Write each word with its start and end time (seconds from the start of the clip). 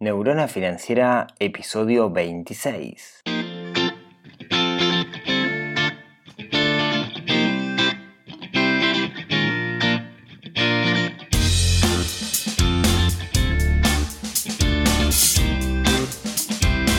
Neurona 0.00 0.46
Financiera, 0.46 1.26
episodio 1.40 2.08
26. 2.08 3.22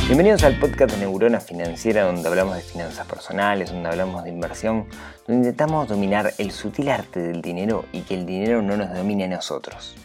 Bienvenidos 0.07 0.43
al 0.43 0.59
podcast 0.59 0.97
Neurona 0.97 1.39
Financiera 1.39 2.04
donde 2.04 2.27
hablamos 2.27 2.57
de 2.57 2.61
finanzas 2.63 3.07
personales, 3.07 3.71
donde 3.71 3.88
hablamos 3.88 4.25
de 4.25 4.31
inversión, 4.31 4.89
donde 5.25 5.47
intentamos 5.47 5.88
dominar 5.88 6.34
el 6.38 6.52
sutil 6.52 6.89
arte 6.89 7.21
del 7.21 7.41
dinero 7.41 7.86
y 7.93 8.02
que 8.02 8.16
el 8.16 8.25
dinero 8.25 8.61
no 8.61 8.75
nos 8.75 8.93
domine 8.93 9.23
a 9.23 9.29
nosotros. 9.29 9.95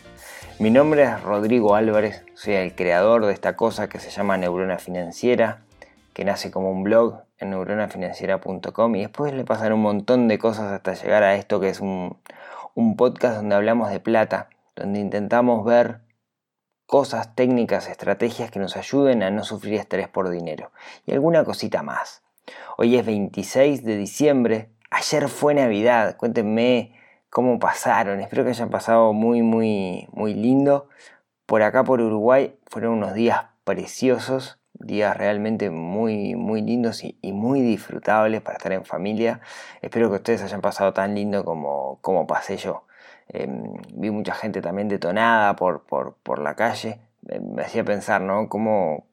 Mi 0.60 0.70
nombre 0.70 1.02
es 1.02 1.20
Rodrigo 1.20 1.74
Álvarez, 1.74 2.24
soy 2.34 2.54
el 2.54 2.76
creador 2.76 3.26
de 3.26 3.32
esta 3.32 3.56
cosa 3.56 3.88
que 3.88 3.98
se 3.98 4.10
llama 4.10 4.36
Neurona 4.36 4.78
Financiera, 4.78 5.64
que 6.12 6.24
nace 6.24 6.52
como 6.52 6.70
un 6.70 6.84
blog 6.84 7.22
en 7.38 7.50
neuronafinanciera.com 7.50 8.94
y 8.94 9.00
después 9.00 9.34
le 9.34 9.44
pasan 9.44 9.72
un 9.72 9.82
montón 9.82 10.28
de 10.28 10.38
cosas 10.38 10.70
hasta 10.70 10.94
llegar 10.94 11.24
a 11.24 11.34
esto 11.34 11.58
que 11.58 11.70
es 11.70 11.80
un, 11.80 12.18
un 12.74 12.96
podcast 12.96 13.34
donde 13.34 13.56
hablamos 13.56 13.90
de 13.90 13.98
plata, 13.98 14.48
donde 14.76 15.00
intentamos 15.00 15.64
ver 15.64 16.02
cosas, 16.86 17.34
técnicas, 17.34 17.88
estrategias 17.88 18.52
que 18.52 18.60
nos 18.60 18.76
ayuden 18.76 19.24
a 19.24 19.32
no 19.32 19.42
sufrir 19.42 19.74
estrés 19.74 20.06
por 20.06 20.30
dinero 20.30 20.70
y 21.04 21.14
alguna 21.14 21.42
cosita 21.42 21.82
más. 21.82 22.22
Hoy 22.78 22.96
es 22.96 23.04
26 23.04 23.82
de 23.82 23.96
diciembre, 23.96 24.70
ayer 24.90 25.28
fue 25.28 25.54
Navidad, 25.54 26.16
cuéntenme 26.16 26.94
cómo 27.34 27.58
pasaron. 27.58 28.20
Espero 28.20 28.44
que 28.44 28.50
hayan 28.50 28.70
pasado 28.70 29.12
muy, 29.12 29.42
muy, 29.42 30.06
muy 30.12 30.34
lindo. 30.34 30.88
Por 31.46 31.62
acá, 31.62 31.82
por 31.82 32.00
Uruguay, 32.00 32.56
fueron 32.68 32.92
unos 32.92 33.12
días 33.12 33.46
preciosos, 33.64 34.60
días 34.74 35.16
realmente 35.16 35.68
muy, 35.70 36.36
muy 36.36 36.62
lindos 36.62 37.02
y, 37.02 37.18
muy 37.32 37.60
disfrutables 37.60 38.40
para 38.40 38.58
estar 38.58 38.70
en 38.70 38.84
familia. 38.84 39.40
Espero 39.82 40.10
que 40.10 40.16
ustedes 40.18 40.42
hayan 40.44 40.60
pasado 40.60 40.92
tan 40.92 41.16
lindo 41.16 41.44
como, 41.44 41.98
como 42.02 42.28
pasé 42.28 42.56
yo. 42.56 42.86
Em, 43.26 43.74
vi 43.94 44.12
mucha 44.12 44.34
gente 44.34 44.62
también 44.62 44.86
detonada 44.86 45.56
por, 45.56 45.82
por, 45.86 46.14
por 46.22 46.38
la 46.38 46.54
calle. 46.54 47.00
me 47.42 47.62
hacía 47.62 47.82
pensar, 47.82 48.20
¿no? 48.20 48.48
Cómo, 48.48 49.08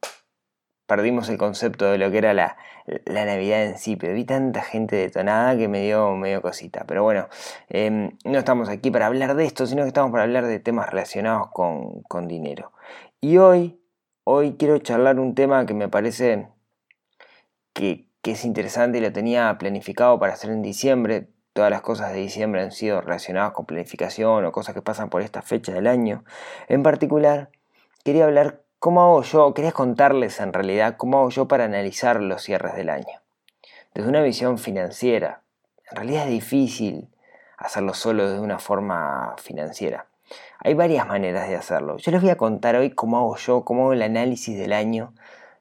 perdimos 0.92 1.30
el 1.30 1.38
concepto 1.38 1.86
de 1.86 1.98
lo 1.98 2.12
que 2.12 2.18
era 2.18 2.34
la, 2.34 2.58
Navidad 3.06 3.64
en 3.64 3.78
sí, 3.78 3.96
pero 3.96 4.14
vi 4.14 4.26
tanta 4.26 4.62
gente 4.62 4.98
detonada 4.98 5.56
que 5.56 5.70
me 5.70 5.82
dio 5.86 6.18
medio 6.18 6.42
cosita. 6.42 6.84
Pero 6.86 7.02
bueno, 7.02 7.30
em, 7.70 8.18
no 8.26 8.38
estamos 8.38 8.68
aquí 8.68 8.92
para 8.92 9.06
hablar 9.06 9.36
de 9.36 9.46
esto, 9.46 9.66
sino 9.66 9.84
que 9.84 9.88
estamos 9.88 10.12
para 10.12 10.24
hablar 10.24 10.48
de 10.48 10.60
temas 10.60 10.90
relacionados 10.90 11.48
con, 11.54 12.28
dinero. 12.28 12.74
Y 13.22 13.38
hoy, 13.38 13.80
hoy 14.26 14.58
quiero 14.60 14.80
charlar 14.80 15.18
un 15.18 15.34
tema 15.34 15.66
que 15.66 15.74
me 15.74 15.88
parece 15.88 16.50
que, 17.72 18.10
que 18.22 18.32
es 18.32 18.44
interesante 18.44 18.98
y 18.98 19.02
lo 19.02 19.14
tenía 19.14 19.58
planificado 19.58 20.20
para 20.20 20.34
hacer 20.34 20.50
en 20.50 20.62
diciembre. 20.62 21.30
Todas 21.54 21.72
las 21.72 21.84
cosas 21.84 22.12
de 22.12 22.20
diciembre 22.20 22.64
han 22.64 22.74
sido 22.74 23.00
relacionadas 23.00 23.54
con 23.54 23.66
planificación 23.66 24.44
o 24.44 24.52
cosas 24.52 24.76
que 24.76 24.82
pasan 24.82 25.10
por 25.10 25.22
esta 25.22 25.42
fecha 25.42 25.72
del 25.72 25.88
año. 25.88 26.26
En 26.68 26.84
particular, 26.84 27.50
quería 28.04 28.26
hablar 28.26 28.64
¿Cómo 28.82 29.04
hago 29.04 29.22
yo? 29.22 29.54
Quería 29.54 29.74
contarles 29.74 30.40
en 30.40 30.54
realidad 30.54 30.96
cómo 30.98 31.20
hago 31.20 31.30
yo 31.30 31.48
para 31.48 31.66
analizar 31.66 32.20
los 32.20 32.42
cierres 32.42 32.74
del 32.76 32.90
año. 32.90 33.22
Desde 33.94 34.10
una 34.10 34.24
visión 34.24 34.58
financiera. 34.58 35.42
En 35.92 35.98
realidad 35.98 36.24
es 36.24 36.32
difícil 36.32 37.08
hacerlo 37.58 37.94
solo 37.94 38.28
de 38.28 38.40
una 38.40 38.58
forma 38.58 39.36
financiera. 39.38 40.08
Hay 40.64 40.74
varias 40.74 41.06
maneras 41.06 41.48
de 41.48 41.58
hacerlo. 41.58 41.98
Yo 41.98 42.12
les 42.12 42.22
voy 42.22 42.32
a 42.32 42.38
contar 42.38 42.76
hoy 42.76 42.90
cómo 42.90 43.20
hago 43.20 43.38
yo, 43.38 43.64
cómo 43.64 43.84
hago 43.84 43.94
el 43.94 44.02
análisis 44.02 44.58
del 44.58 44.74
año. 44.74 45.14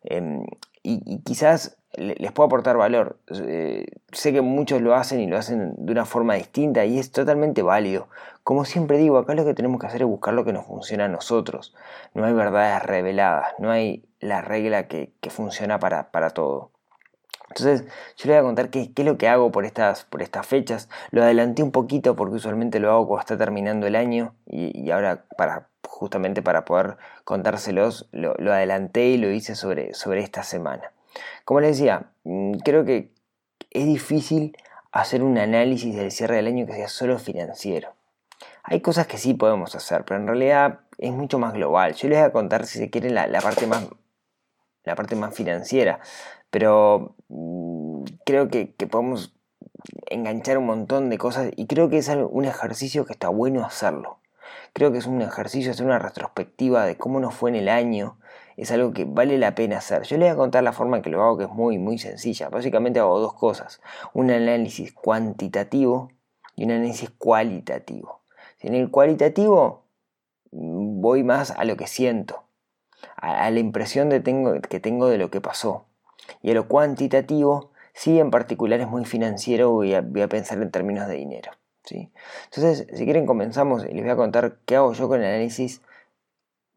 Em, 0.03 0.47
y, 0.83 1.19
quizás 1.19 1.77
les 1.97 2.33
puedo 2.33 2.47
aportar 2.47 2.77
valor. 2.77 3.19
Eh, 3.31 3.87
sé 4.13 4.33
que 4.33 4.41
muchos 4.41 4.81
lo 4.81 4.95
hacen 4.95 5.21
y 5.21 5.27
lo 5.27 5.37
hacen 5.37 5.75
de 5.77 5.93
una 5.93 6.05
forma 6.05 6.35
distinta 6.35 6.85
y 6.85 6.99
es 6.99 7.11
totalmente 7.11 7.63
válido. 7.63 8.09
Como 8.45 8.65
siempre 8.65 8.99
digo, 8.99 9.19
acá 9.19 9.35
lo 9.35 9.45
que 9.45 9.55
tenemos 9.55 9.81
que 9.81 9.87
hacer 9.87 10.03
es 10.03 10.09
buscar 10.09 10.35
lo 10.35 10.45
que 10.45 10.53
nos 10.53 10.67
funciona 10.67 11.07
a 11.07 11.09
nosotros. 11.09 11.75
No 12.15 12.25
hay 12.25 12.33
verdades 12.33 12.83
reveladas, 12.83 13.55
no 13.59 13.71
hay 13.71 14.05
la 14.21 14.41
regla 14.41 14.87
que, 14.87 15.13
funciona 15.31 15.79
para, 15.79 16.11
para, 16.11 16.31
todo. 16.31 16.71
Entonces, 17.49 17.85
yo 18.17 18.27
les 18.27 18.29
voy 18.29 18.37
a 18.37 18.43
contar 18.43 18.71
qué, 18.71 18.93
es 18.95 19.05
lo 19.05 19.19
que 19.19 19.29
hago 19.29 19.51
por 19.51 19.65
estas, 19.65 20.05
por 20.05 20.23
estas 20.23 20.47
fechas. 20.47 20.89
Lo 21.11 21.23
adelanté 21.23 21.63
un 21.63 21.73
poquito 21.73 22.15
porque 22.15 22.37
usualmente 22.37 22.79
lo 22.79 22.91
hago 22.91 23.09
cuando 23.09 23.21
está 23.21 23.37
terminando 23.37 23.87
el 23.87 23.97
año 23.97 24.35
y, 24.47 24.91
ahora 24.91 25.25
para 25.37 25.69
justamente 25.87 26.41
para 26.41 26.65
poder 26.65 26.97
contárselos 27.25 28.09
lo, 28.13 28.35
lo, 28.39 28.53
adelanté 28.53 29.07
y 29.09 29.17
lo 29.19 29.31
hice 29.31 29.57
sobre, 29.57 29.93
sobre 29.95 30.21
esta 30.23 30.45
semana. 30.45 30.93
Como 31.45 31.61
les 31.61 31.79
decía, 31.79 32.13
mm, 32.25 32.59
creo 32.65 32.85
que 32.85 33.13
es 33.71 33.87
difícil 33.87 34.57
hacer 34.93 35.23
un 35.23 35.39
análisis 35.39 35.95
del 35.95 36.11
cierre 36.11 36.37
del 36.37 36.49
año 36.49 36.67
que 36.67 36.75
sea 36.75 36.89
solo 36.89 37.19
financiero. 37.19 37.95
Hay 38.63 38.81
cosas 38.81 39.07
que 39.07 39.19
sí 39.19 39.35
podemos 39.35 39.75
hacer, 39.75 40.05
pero 40.05 40.21
en 40.21 40.27
realidad 40.27 40.81
es 40.99 41.13
mucho 41.13 41.39
más 41.39 41.53
global. 41.55 41.95
Yo 41.95 42.09
les 42.09 42.19
voy 42.19 42.27
a 42.27 42.33
contar, 42.33 42.67
si 42.67 42.79
se 42.79 42.91
quieren, 42.91 43.15
la, 43.15 43.41
parte, 43.41 43.67
más, 43.67 43.89
la 44.85 44.95
parte 44.95 45.17
más 45.17 45.35
financiera, 45.35 46.01
pero 46.51 47.17
mm, 47.29 48.05
creo 48.25 48.49
que, 48.49 48.75
que, 48.75 48.87
podemos 48.87 49.35
enganchar 50.07 50.59
un 50.59 50.67
montón 50.67 51.11
de 51.11 51.19
cosas 51.19 51.51
y 51.57 51.67
creo 51.67 51.89
que 51.89 51.99
es 51.99 52.09
un 52.09 52.45
ejercicio 52.45 53.07
que 53.07 53.13
está 53.13 53.29
bueno 53.29 53.65
hacerlo. 53.65 54.19
Creo 54.73 54.93
que 54.93 54.99
es 54.99 55.07
un 55.07 55.23
ejercicio 55.23 55.73
hacer 55.73 55.87
una 55.87 55.99
retrospectiva 55.99 56.85
de 56.85 56.97
cómo 56.97 57.19
nos 57.21 57.35
fue 57.35 57.51
en 57.51 57.57
el 57.57 57.69
año, 57.69 58.19
es 58.61 58.71
algo 58.73 58.93
que 58.93 59.07
vale 59.07 59.39
la 59.39 59.55
pena 59.55 59.79
hacer. 59.79 60.03
Yo 60.03 60.19
les 60.19 60.29
voy 60.29 60.35
a 60.35 60.37
contar 60.37 60.63
la 60.63 60.73
forma 60.73 60.99
en 60.99 61.03
que 61.03 61.09
lo 61.09 61.23
hago, 61.23 61.39
que 61.39 61.45
es 61.45 61.51
muy, 61.51 61.79
muy 61.79 61.99
sencilla. 61.99 62.51
Básicamente 62.51 63.01
hago 63.01 63.19
dos 63.19 63.33
cosas. 63.33 63.81
Un 64.13 64.31
análisis 64.31 64.93
cuantitativo 64.93 66.11
y 66.57 66.65
un 66.65 66.73
análisis 66.73 67.09
cualitativo. 67.09 68.21
En 68.61 68.75
el 68.75 68.91
cualitativo 68.91 69.85
mm, 70.53 71.01
voy 71.01 71.25
más 71.25 71.53
a 71.53 71.65
lo 71.65 71.79
que 71.79 71.87
siento, 71.87 72.43
a, 73.17 73.51
la 73.51 73.59
impresión 73.59 74.11
tengo, 74.23 74.61
que 74.61 74.79
tengo 74.79 75.09
de 75.09 75.17
lo 75.17 75.31
que 75.31 75.41
pasó. 75.41 75.87
Y 76.43 76.51
a 76.51 76.55
lo 76.55 76.69
cuantitativo, 76.69 77.71
sí 77.95 78.21
en 78.21 78.31
particular 78.31 78.79
es 78.81 78.89
muy 78.89 79.07
financiero, 79.07 79.71
voy 79.71 79.95
a, 79.95 80.03
voy 80.03 80.21
a 80.21 80.29
pensar 80.29 80.61
en 80.61 80.71
términos 80.71 81.09
de 81.09 81.15
dinero. 81.15 81.51
¿sí? 81.85 82.13
Entonces, 82.45 82.87
si 82.93 83.05
quieren 83.05 83.25
comenzamos 83.25 83.87
y 83.87 83.95
les 83.95 84.03
voy 84.03 84.11
a 84.11 84.17
contar 84.17 84.59
qué 84.67 84.77
hago 84.77 84.93
yo 84.93 85.09
con 85.09 85.21
el 85.21 85.27
análisis 85.27 85.81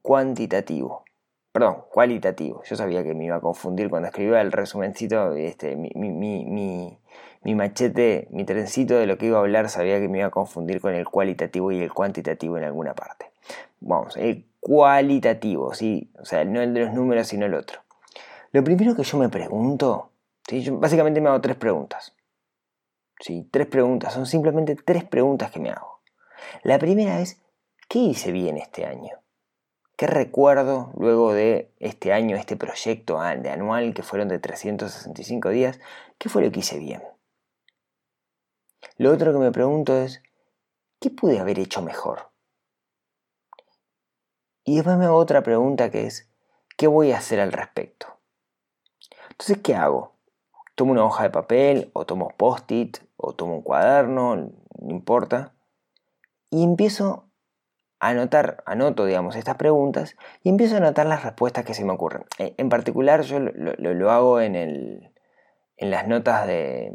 cuantitativo 0.01 1.03
perdón, 1.53 1.83
cualitativo. 1.91 2.63
Yo 2.63 2.75
sabía 2.75 3.03
que 3.03 3.13
me 3.13 3.25
iba 3.25 3.37
a 3.37 3.39
confundir 3.39 3.89
cuando 3.89 4.07
escribía 4.09 4.41
el 4.41 4.51
resumencito, 4.51 5.33
este, 5.35 5.75
mi, 5.75 5.91
mi, 5.95 7.55
machete, 7.55 8.27
mi 8.31 8.43
trencito 8.43 8.95
de 8.95 9.05
lo 9.05 9.17
que 9.17 9.27
iba 9.27 9.37
a 9.37 9.41
hablar, 9.41 9.69
sabía 9.69 9.99
que 9.99 10.09
me 10.09 10.17
iba 10.17 10.27
a 10.27 10.31
confundir 10.31 10.81
con 10.81 10.95
el 10.95 11.07
cualitativo 11.07 11.71
y 11.71 11.79
el 11.79 11.93
cuantitativo 11.93 12.57
en 12.57 12.63
alguna 12.63 12.95
parte. 12.95 13.31
Vamos, 13.79 14.17
el 14.17 14.47
cualitativo, 14.59 15.73
¿sí? 15.75 16.11
O 16.19 16.25
sea, 16.25 16.43
no 16.43 16.59
el 16.59 16.73
de 16.73 16.85
los 16.85 16.93
números, 16.93 17.27
sino 17.27 17.45
el 17.45 17.53
otro. 17.53 17.81
Lo 18.51 18.63
primero 18.63 18.95
que 18.95 19.03
yo 19.03 19.17
me 19.19 19.29
pregunto, 19.29 20.09
¿sí? 20.47 20.67
básicamente 20.71 21.21
me 21.21 21.29
hago 21.29 21.41
tres 21.41 21.55
preguntas. 21.55 22.15
¿sí? 23.19 23.47
Tres 23.51 23.67
preguntas, 23.67 24.13
son 24.13 24.25
simplemente 24.25 24.75
tres 24.75 25.03
preguntas 25.03 25.51
que 25.51 25.59
me 25.59 25.69
hago. 25.69 25.99
La 26.63 26.79
primera 26.79 27.19
es, 27.19 27.39
¿qué 27.87 27.99
hice 27.99 28.31
bien 28.31 28.57
este 28.57 28.85
año? 28.85 29.22
¿Qué 30.03 30.07
recuerdo 30.07 30.91
luego 30.97 31.31
de 31.31 31.73
este 31.79 32.11
año, 32.11 32.35
este 32.35 32.57
proyecto 32.57 33.21
de 33.21 33.49
anual 33.49 33.93
que 33.93 34.03
fueron 34.03 34.27
de 34.27 34.37
365 34.37 35.47
días? 35.47 35.79
¿Qué 36.17 36.27
fue 36.27 36.43
lo 36.43 36.51
que 36.51 36.59
hice 36.59 36.77
bien? 36.77 37.01
Lo 38.97 39.13
otro 39.13 39.31
que 39.31 39.39
me 39.39 39.53
pregunto 39.53 39.95
es, 39.95 40.21
¿qué 40.99 41.09
pude 41.09 41.39
haber 41.39 41.57
hecho 41.57 41.81
mejor? 41.81 42.33
Y 44.65 44.75
después 44.75 44.97
me 44.97 45.05
hago 45.05 45.15
otra 45.15 45.41
pregunta 45.41 45.89
que 45.89 46.05
es, 46.05 46.29
¿qué 46.75 46.87
voy 46.87 47.13
a 47.13 47.19
hacer 47.19 47.39
al 47.39 47.53
respecto? 47.53 48.07
Entonces, 49.29 49.59
¿qué 49.63 49.73
hago? 49.73 50.17
Tomo 50.75 50.91
una 50.91 51.05
hoja 51.05 51.23
de 51.23 51.29
papel, 51.29 51.91
o 51.93 52.05
tomo 52.05 52.33
post-it, 52.35 52.97
o 53.15 53.31
tomo 53.35 53.55
un 53.55 53.61
cuaderno, 53.61 54.35
no 54.35 54.89
importa, 54.89 55.53
y 56.49 56.61
empiezo 56.65 57.29
anotar, 58.09 58.63
anoto, 58.65 59.05
digamos, 59.05 59.35
estas 59.35 59.55
preguntas 59.55 60.15
y 60.43 60.49
empiezo 60.49 60.75
a 60.75 60.79
anotar 60.79 61.05
las 61.05 61.23
respuestas 61.23 61.63
que 61.63 61.73
se 61.73 61.85
me 61.85 61.93
ocurren. 61.93 62.25
Eh, 62.37 62.53
en 62.57 62.69
particular, 62.69 63.21
yo 63.21 63.39
lo, 63.39 64.11
hago 64.11 64.41
en, 64.41 64.55
el, 64.55 65.11
en, 65.77 65.91
las 65.91 66.07
notas 66.07 66.45
de, 66.45 66.91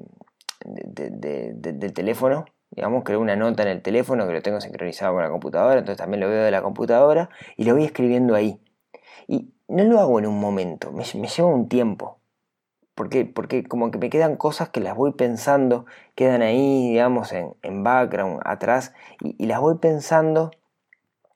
del 0.64 1.92
teléfono. 1.92 2.44
Digamos, 2.70 3.04
creo 3.04 3.20
una 3.20 3.36
nota 3.36 3.62
en 3.62 3.70
el 3.70 3.80
teléfono 3.80 4.26
que 4.26 4.34
lo 4.34 4.42
tengo 4.42 4.60
sincronizado 4.60 5.14
con 5.14 5.22
la 5.22 5.30
computadora, 5.30 5.78
entonces 5.78 5.96
también 5.96 6.20
lo 6.20 6.28
veo 6.28 6.44
de 6.44 6.50
la 6.50 6.62
computadora 6.62 7.30
y 7.56 7.64
lo 7.64 7.74
voy 7.74 7.84
escribiendo 7.84 8.34
ahí. 8.34 8.60
Y 9.26 9.54
no 9.68 9.84
lo 9.84 10.00
hago 10.00 10.18
en 10.18 10.26
un 10.26 10.38
momento, 10.38 10.92
me, 10.92 11.04
lleva 11.04 11.48
un 11.48 11.68
tiempo. 11.68 12.18
Porque, 12.94 13.24
porque 13.24 13.62
como 13.62 13.92
que 13.92 13.98
me 13.98 14.10
quedan 14.10 14.36
cosas 14.36 14.70
que 14.70 14.80
las 14.80 14.96
voy 14.96 15.12
pensando, 15.12 15.86
quedan 16.16 16.42
ahí, 16.42 16.88
digamos, 16.88 17.32
en, 17.32 17.54
en 17.62 17.84
background, 17.84 18.40
atrás, 18.44 18.92
y 19.20 19.46
las 19.46 19.60
voy 19.60 19.76
pensando 19.78 20.50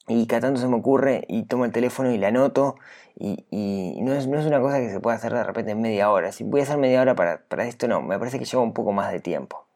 y 0.08 0.26
cada 0.26 0.40
tanto 0.42 0.60
se 0.60 0.68
me 0.68 0.76
ocurre 0.76 1.24
y 1.28 1.44
tomo 1.44 1.64
el 1.64 1.72
teléfono 1.72 2.10
y 2.10 2.18
la 2.18 2.28
anoto 2.28 2.76
y, 3.18 3.98
no, 4.00 4.14
es, 4.14 4.26
no, 4.26 4.38
es, 4.38 4.46
una 4.46 4.60
cosa 4.60 4.78
que 4.78 4.90
se 4.90 5.00
pueda 5.00 5.16
hacer 5.16 5.32
de 5.32 5.44
repente 5.44 5.72
en 5.72 5.80
media 5.80 6.10
hora. 6.10 6.32
Si 6.32 6.44
voy 6.44 6.60
a 6.60 6.62
hacer 6.64 6.78
media 6.78 7.00
hora 7.02 7.14
para, 7.14 7.42
para 7.46 7.66
esto, 7.66 7.86
no, 7.86 8.02
me 8.02 8.18
parece 8.18 8.38
que 8.38 8.44
lleva 8.44 8.62
un 8.62 8.72
poco 8.72 8.92
más 8.92 9.12
de 9.12 9.20
tiempo. 9.20 9.66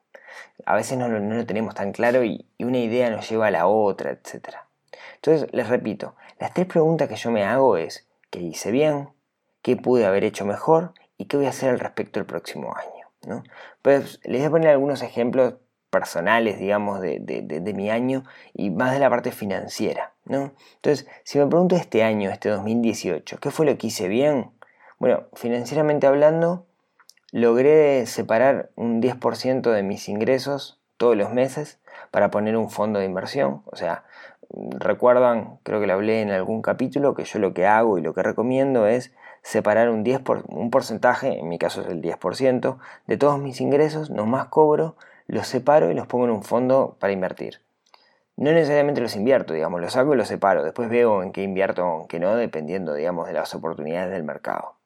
A 0.65 0.75
veces 0.75 0.99
no, 0.99 1.09
no 1.09 1.35
lo 1.35 1.47
tenemos 1.47 1.75
tan 1.75 1.93
claro 1.93 2.25
y, 2.25 2.47
y, 2.59 2.65
una 2.65 2.79
idea 2.79 3.11
nos 3.11 3.29
lleva 3.29 3.49
a 3.49 3.51
la 3.51 3.67
otra, 3.67 4.11
etc. 4.11 4.57
Entonces, 5.17 5.49
les 5.53 5.69
repito, 5.69 6.17
las 6.41 6.55
tres 6.55 6.67
preguntas 6.67 7.09
que 7.09 7.17
yo 7.17 7.31
me 7.31 7.45
hago 7.45 7.77
es, 7.77 8.09
¿qué 8.31 8.41
hice 8.41 8.71
bien? 8.71 9.11
¿Qué 9.63 9.77
pude 9.77 10.07
haber 10.07 10.25
hecho 10.25 10.45
mejor? 10.45 10.95
¿Y 11.19 11.27
qué 11.27 11.37
voy 11.37 11.47
a 11.47 11.51
hacer 11.51 11.71
al 11.71 11.79
respecto 11.79 12.19
el 12.19 12.27
próximo 12.27 12.75
año? 12.75 13.07
¿no? 13.27 13.43
Pues 13.83 14.21
les 14.25 14.41
voy 14.41 14.47
a 14.47 14.51
poner 14.51 14.69
algunos 14.71 15.03
ejemplos 15.03 15.55
personales, 15.97 16.59
digamos, 16.59 17.01
de, 17.01 17.19
de, 17.21 17.73
mi 17.73 17.89
año 17.89 18.23
y 18.53 18.69
más 18.69 18.93
de 18.93 18.99
la 18.99 19.09
parte 19.09 19.33
financiera, 19.33 20.13
¿no? 20.27 20.53
Entonces, 20.75 21.09
si 21.25 21.39
me 21.39 21.47
pregunto 21.47 21.75
este 21.75 22.03
año, 22.03 22.31
este 22.31 22.51
2018, 22.51 23.39
¿qué 23.41 23.51
fue 23.51 23.65
lo 23.65 23.79
que 23.79 23.87
hice 23.87 24.09
bien? 24.09 24.51
Bueno, 24.99 25.25
financieramente 25.33 26.07
hablando, 26.07 26.67
logré 27.33 28.05
separar 28.05 28.69
un 28.77 29.01
10% 29.01 29.73
de 29.73 29.83
mis 29.83 30.11
ingresos 30.11 30.79
todos 30.99 31.17
los 31.17 31.33
meses 31.33 31.79
para 32.11 32.31
poner 32.31 32.59
un 32.59 32.69
fondo 32.69 32.99
de 32.99 33.07
inversión. 33.07 33.63
O 33.65 33.77
sea, 33.77 34.05
recuerdan, 34.51 35.59
creo 35.63 35.81
que 35.81 35.87
lo 35.87 35.95
hablé 35.95 36.21
en 36.21 36.31
algún 36.31 36.61
capítulo, 36.61 37.15
que 37.15 37.25
yo 37.25 37.39
lo 37.39 37.55
que 37.55 37.67
hago 37.67 37.97
y 37.97 38.03
lo 38.03 38.13
que 38.13 38.23
recomiendo 38.23 38.87
es 38.87 39.13
separar 39.47 39.91
un, 39.91 40.03
10 40.03 40.21
por, 40.21 40.45
un 40.49 40.71
porcentaje, 40.71 41.39
en 41.39 41.49
mi 41.49 41.57
caso 41.57 41.81
es 41.81 41.87
el 41.87 42.03
10%, 42.03 42.79
de 43.07 43.17
todos 43.17 43.39
mis 43.39 43.61
ingresos, 43.61 44.11
no 44.11 44.27
más 44.27 44.47
cobro, 44.47 44.97
los 45.27 45.47
separo 45.47 45.91
y 45.91 45.95
los 45.95 46.07
pongo 46.07 46.27
en 46.27 46.31
un 46.31 46.43
fondo 46.43 46.97
para 47.01 47.13
invertir. 47.13 47.61
No 48.37 48.53
necesariamente 48.53 49.01
los 49.01 49.17
invierto, 49.17 49.55
digamos, 49.55 49.81
los 49.81 49.95
saco 49.95 50.15
y 50.15 50.17
los 50.17 50.29
separo. 50.29 50.63
Después 50.63 50.91
veo 50.91 51.23
en 51.23 51.33
qué 51.33 51.43
invierto 51.43 51.87
o 51.87 52.03
en 52.03 52.07
qué 52.07 52.21
no, 52.21 52.37
dependiendo, 52.37 52.93
digamos, 52.95 53.27
de 53.27 53.33
las 53.33 53.55
oportunidades 53.55 54.11
del 54.11 54.25
mercado. 54.25 54.77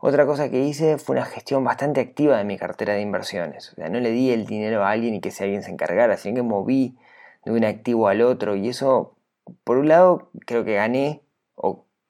Otra 0.00 0.26
cosa 0.26 0.50
que 0.50 0.60
hice 0.60 0.98
fue 0.98 1.16
una 1.16 1.24
gestión 1.24 1.64
bastante 1.64 2.00
activa 2.00 2.36
de 2.36 2.44
mi 2.44 2.58
cartera 2.58 2.92
de 2.94 3.00
inversiones. 3.00 3.72
O 3.72 3.76
sea, 3.76 3.88
no 3.88 4.00
le 4.00 4.10
di 4.10 4.32
el 4.32 4.46
dinero 4.46 4.84
a 4.84 4.90
alguien 4.90 5.14
y 5.14 5.20
que 5.20 5.30
si 5.30 5.44
alguien 5.44 5.62
se 5.62 5.70
encargara, 5.70 6.16
sino 6.16 6.34
que 6.34 6.42
moví 6.42 6.98
de 7.44 7.52
un 7.52 7.64
activo 7.64 8.08
al 8.08 8.20
otro. 8.20 8.56
Y 8.56 8.68
eso, 8.68 9.16
por 9.62 9.78
un 9.78 9.88
lado, 9.88 10.30
creo 10.44 10.64
que 10.64 10.74
gané, 10.74 11.22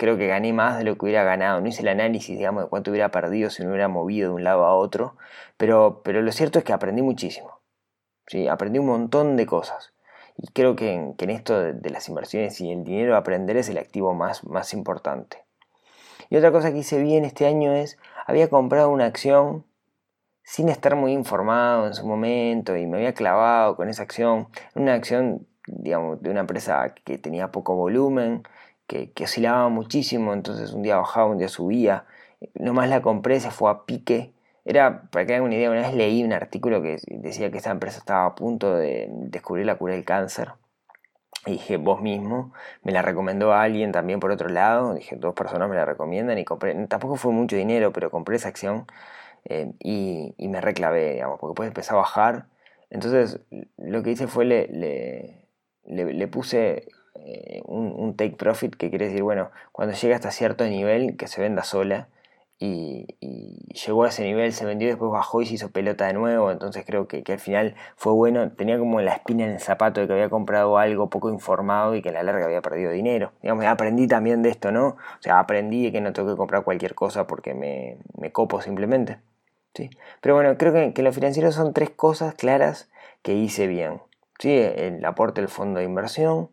creo 0.05 0.19
que 0.19 0.27
gané 0.27 0.53
más 0.53 0.77
de 0.77 0.85
lo 0.85 0.99
que 0.99 1.06
hubiera 1.06 1.25
ganado. 1.25 1.62
No 1.62 1.69
hice 1.69 1.81
el 1.81 1.89
análisis, 1.89 2.37
digamos, 2.37 2.65
de 2.65 2.69
cuánto 2.69 2.91
hubiera 2.91 3.11
perdido 3.11 3.49
si 3.49 3.62
no 3.62 3.71
hubiera 3.71 3.89
movido 3.89 4.29
de 4.29 4.35
un 4.35 4.45
lado 4.45 4.67
a 4.67 4.75
otro, 4.75 5.17
pero, 5.56 6.03
pero 6.05 6.21
lo 6.21 6.31
cierto 6.31 6.59
es 6.59 6.65
que 6.65 6.75
aprendí 6.75 7.01
muchísimo. 7.01 7.61
¿sí? 8.27 8.47
Aprendí 8.47 8.79
un 8.79 8.87
montón 8.87 9.37
de 9.37 9.47
cosas. 9.47 9.95
Y 10.37 10.49
creo 10.49 10.77
que 10.77 10.93
en, 10.93 11.31
esto 11.31 11.59
de, 11.59 11.89
las 11.89 12.06
inversiones 12.11 12.61
y 12.61 12.71
el 12.71 12.85
dinero 12.85 13.17
aprender 13.17 13.56
es 13.56 13.71
el 13.71 13.79
activo 13.79 14.12
más, 14.12 14.45
más 14.45 14.75
importante. 14.75 15.43
Y 16.29 16.37
otra 16.37 16.53
cosa 16.53 16.71
que 16.71 16.79
hice 16.79 17.00
bien 17.00 17.25
este 17.25 17.47
año 17.47 17.73
es, 17.73 17.97
había 18.27 18.50
comprado 18.50 18.91
una 18.91 19.07
acción 19.07 19.65
sin 20.43 20.69
estar 20.69 20.97
muy 20.97 21.12
informado 21.12 21.87
en 21.87 21.95
su 21.95 22.07
momento 22.07 22.77
y 22.77 22.85
me 22.87 22.99
había 22.99 23.15
clavado 23.15 23.75
con 23.75 23.89
esa 23.89 24.03
acción, 24.03 24.49
una 24.75 24.93
acción 24.93 25.47
digamos, 25.67 26.21
de 26.21 26.29
una 26.29 26.41
empresa 26.41 26.95
que 27.05 27.17
tenía 27.17 27.50
poco 27.50 27.75
volumen, 27.75 28.43
que, 28.87 29.13
oscilaba 29.25 29.69
muchísimo, 29.69 30.33
entonces 30.33 30.73
un 30.73 30.83
día 30.83 30.97
bajaba, 30.97 31.27
un 31.27 31.39
día 31.39 31.49
subía. 31.49 32.05
Nomás 32.55 32.89
la 32.89 33.03
compré, 33.03 33.41
se 33.41 33.51
fue 33.51 33.71
a 33.71 33.85
pique. 33.85 34.33
Era, 34.65 35.03
para 35.11 35.27
que 35.27 35.35
hagan 35.35 35.47
una 35.47 35.55
idea, 35.57 35.71
una 35.71 35.83
vez 35.83 35.95
leí 35.95 36.25
un 36.25 36.33
artículo 36.33 36.83
que 36.83 36.99
decía 37.07 37.51
que 37.51 37.59
esta 37.59 37.71
empresa 37.71 37.99
estaba 37.99 38.27
a 38.27 38.35
punto 38.35 38.75
de 38.75 39.09
descubrir 39.11 39.67
la 39.67 39.77
cura 39.77 39.95
del 39.95 40.05
cáncer. 40.05 40.53
Y 41.47 41.53
dije, 41.53 41.77
vos 41.77 42.01
mismo, 42.01 42.53
me 42.83 42.93
la 42.93 43.03
recomendó 43.03 43.53
a 43.53 43.63
alguien 43.63 43.93
también 43.93 44.21
por 44.21 44.31
otro 44.31 44.49
lado. 44.49 44.95
Dije, 44.95 45.17
dos 45.17 45.35
personas 45.35 45.69
me 45.69 45.77
la 45.77 45.85
recomiendan 45.85 46.39
y 46.39 46.45
compré. 46.45 46.75
Tampoco 46.87 47.17
fue 47.17 47.33
mucho 47.33 47.57
dinero, 47.57 47.93
pero 47.93 48.11
compré 48.11 48.37
esa 48.37 48.49
acción 48.49 48.87
eh, 49.45 49.73
y, 49.81 50.35
me 50.49 50.61
reclavé, 50.61 51.15
digamos, 51.15 51.39
porque 51.39 51.53
después 51.53 51.69
empezó 51.69 51.95
a 51.95 51.99
bajar. 51.99 52.47
Entonces, 52.91 53.41
lo 53.77 54.03
que 54.03 54.13
hice 54.13 54.27
fue 54.27 54.45
le, 54.47 54.69
le, 54.69 56.13
le 56.15 56.29
puse 56.29 56.89
eh, 57.26 57.62
un, 57.67 58.17
take 58.17 58.37
profit 58.37 58.75
que 58.75 58.91
quiere 58.91 59.06
decir, 59.06 59.23
bueno, 59.23 59.50
cuando 59.73 59.94
llega 59.94 60.15
hasta 60.15 60.31
cierto 60.31 60.65
nivel 60.67 61.17
que 61.17 61.26
se 61.26 61.41
venda 61.41 61.65
sola 61.65 62.09
y, 62.59 63.06
llegó 63.87 64.05
a 64.05 64.09
ese 64.09 64.23
nivel, 64.25 64.53
se 64.53 64.65
vendió, 64.65 64.88
después 64.88 65.11
bajó 65.11 65.43
y 65.43 65.47
se 65.47 65.55
hizo 65.55 65.71
pelota 65.71 66.06
de 66.06 66.12
nuevo, 66.12 66.50
entonces 66.50 66.85
creo 66.87 67.09
que, 67.09 67.25
al 67.26 67.38
final 67.38 67.75
fue 67.97 68.12
bueno, 68.12 68.53
tenía 68.53 68.79
como 68.79 69.00
la 69.00 69.15
espina 69.15 69.44
en 69.44 69.53
el 69.53 69.61
zapato 69.61 70.00
de 70.00 70.06
que 70.06 70.12
había 70.12 70.29
comprado 70.29 70.79
algo 70.79 71.11
poco 71.11 71.31
informado 71.31 71.94
y 71.94 72.03
que 72.03 72.11
a 72.11 72.12
la 72.12 72.23
larga 72.23 72.44
había 72.44 72.62
perdido 72.62 72.93
dinero. 72.93 73.32
Digamos, 73.43 73.65
aprendí 73.65 74.06
también 74.06 74.43
de 74.43 74.50
esto, 74.50 74.71
¿no? 74.71 74.88
O 74.88 74.97
sea, 75.21 75.38
aprendí 75.38 75.91
que 75.93 76.00
no 76.00 76.12
tengo 76.12 76.31
que 76.31 76.37
comprar 76.37 76.62
cualquier 76.62 76.94
cosa 76.94 77.26
porque 77.26 77.55
me, 77.55 77.99
me 78.19 78.32
copo 78.32 78.61
simplemente. 78.61 79.19
¿sí? 79.75 79.91
Pero 80.21 80.35
bueno, 80.35 80.56
creo 80.59 80.73
que, 80.73 80.93
que 80.93 81.03
lo 81.03 81.12
financiero 81.12 81.53
son 81.53 81.73
tres 81.73 81.91
cosas 81.91 82.35
claras 82.35 82.91
que 83.23 83.35
hice 83.35 83.67
bien. 83.67 84.00
¿sí? 84.38 84.53
El 84.53 85.05
aporte 85.05 85.41
del 85.41 85.49
fondo 85.49 85.81
de 85.81 85.87
inversión, 85.87 86.50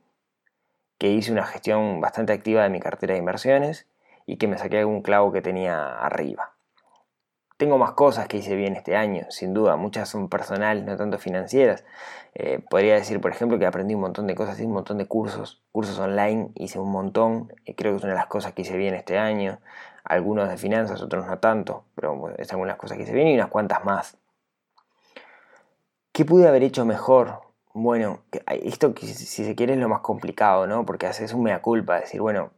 que 1.02 1.10
hice 1.10 1.32
una 1.32 1.48
gestión 1.48 2.00
bastante 2.00 2.32
activa 2.32 2.62
de 2.62 2.70
mi 2.70 2.80
cartera 2.80 3.14
de 3.14 3.20
inversiones 3.20 3.88
y 4.28 4.38
que 4.38 4.48
me 4.48 4.60
saqué 4.60 4.78
algún 4.78 5.02
clavo 5.02 5.32
que 5.32 5.42
tenía 5.42 5.98
arriba. 5.98 6.54
Tengo 7.58 7.80
más 7.80 7.94
cosas 7.94 8.28
que 8.28 8.38
hice 8.38 8.56
bien 8.56 8.76
este 8.76 8.96
año, 8.96 9.26
sin 9.32 9.52
duda, 9.52 9.78
muchas 9.78 10.10
son 10.10 10.30
personales, 10.30 10.84
no 10.84 10.96
tanto 10.98 11.18
financieras. 11.18 11.84
Eh, 12.36 12.60
podría 12.70 12.94
decir, 12.94 13.20
por 13.20 13.32
ejemplo, 13.32 13.58
que 13.58 13.66
aprendí 13.66 13.96
un 13.96 14.02
montón 14.02 14.28
de 14.28 14.36
cosas, 14.36 14.60
hice 14.60 14.68
un 14.68 14.74
montón 14.74 15.00
de 15.00 15.08
cursos, 15.08 15.64
cursos 15.72 15.98
online, 15.98 16.52
hice 16.54 16.78
un 16.78 16.92
montón, 16.92 17.52
y 17.66 17.74
creo 17.74 17.94
que 17.94 17.98
es 17.98 18.04
una 18.04 18.14
de 18.14 18.20
las 18.20 18.28
cosas 18.28 18.54
que 18.54 18.62
hice 18.62 18.78
bien 18.78 18.94
este 18.94 19.18
año. 19.18 19.60
Algunos 20.04 20.50
de 20.50 20.58
finanzas, 20.58 21.02
otros 21.02 21.26
no 21.26 21.40
tanto, 21.40 21.84
pero 21.96 22.32
es 22.38 22.52
algunas 22.52 22.76
cosas 22.76 22.98
que 22.98 23.04
hice 23.06 23.14
bien 23.14 23.30
y 23.30 23.34
unas 23.34 23.50
cuantas 23.50 23.84
más. 23.84 24.20
¿Qué 26.12 26.26
pude 26.26 26.48
haber 26.48 26.62
hecho 26.62 26.86
mejor? 26.86 27.51
Bueno, 27.74 28.24
esto 28.48 28.94
si 28.98 29.46
se 29.46 29.56
quiere 29.56 29.74
es 29.74 29.80
lo 29.80 29.90
más 29.90 30.02
complicado, 30.02 30.68
¿no? 30.68 30.86
Porque 30.86 31.08
haces 31.08 31.34
un 31.34 31.44
mea 31.44 31.62
culpa, 31.62 32.00
decir, 32.00 32.22
bueno, 32.22 32.52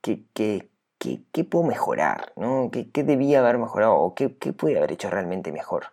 ¿qué, 0.00 0.24
qué, 0.32 0.70
qué, 0.98 1.44
puedo 1.44 1.64
mejorar? 1.64 2.32
¿no? 2.36 2.70
¿Qué, 2.70 3.02
debía 3.02 3.40
haber 3.40 3.58
mejorado? 3.58 3.94
¿O 3.96 4.14
qué, 4.14 4.28
pude 4.28 4.78
haber 4.78 4.92
hecho 4.92 5.10
realmente 5.10 5.52
mejor? 5.52 5.86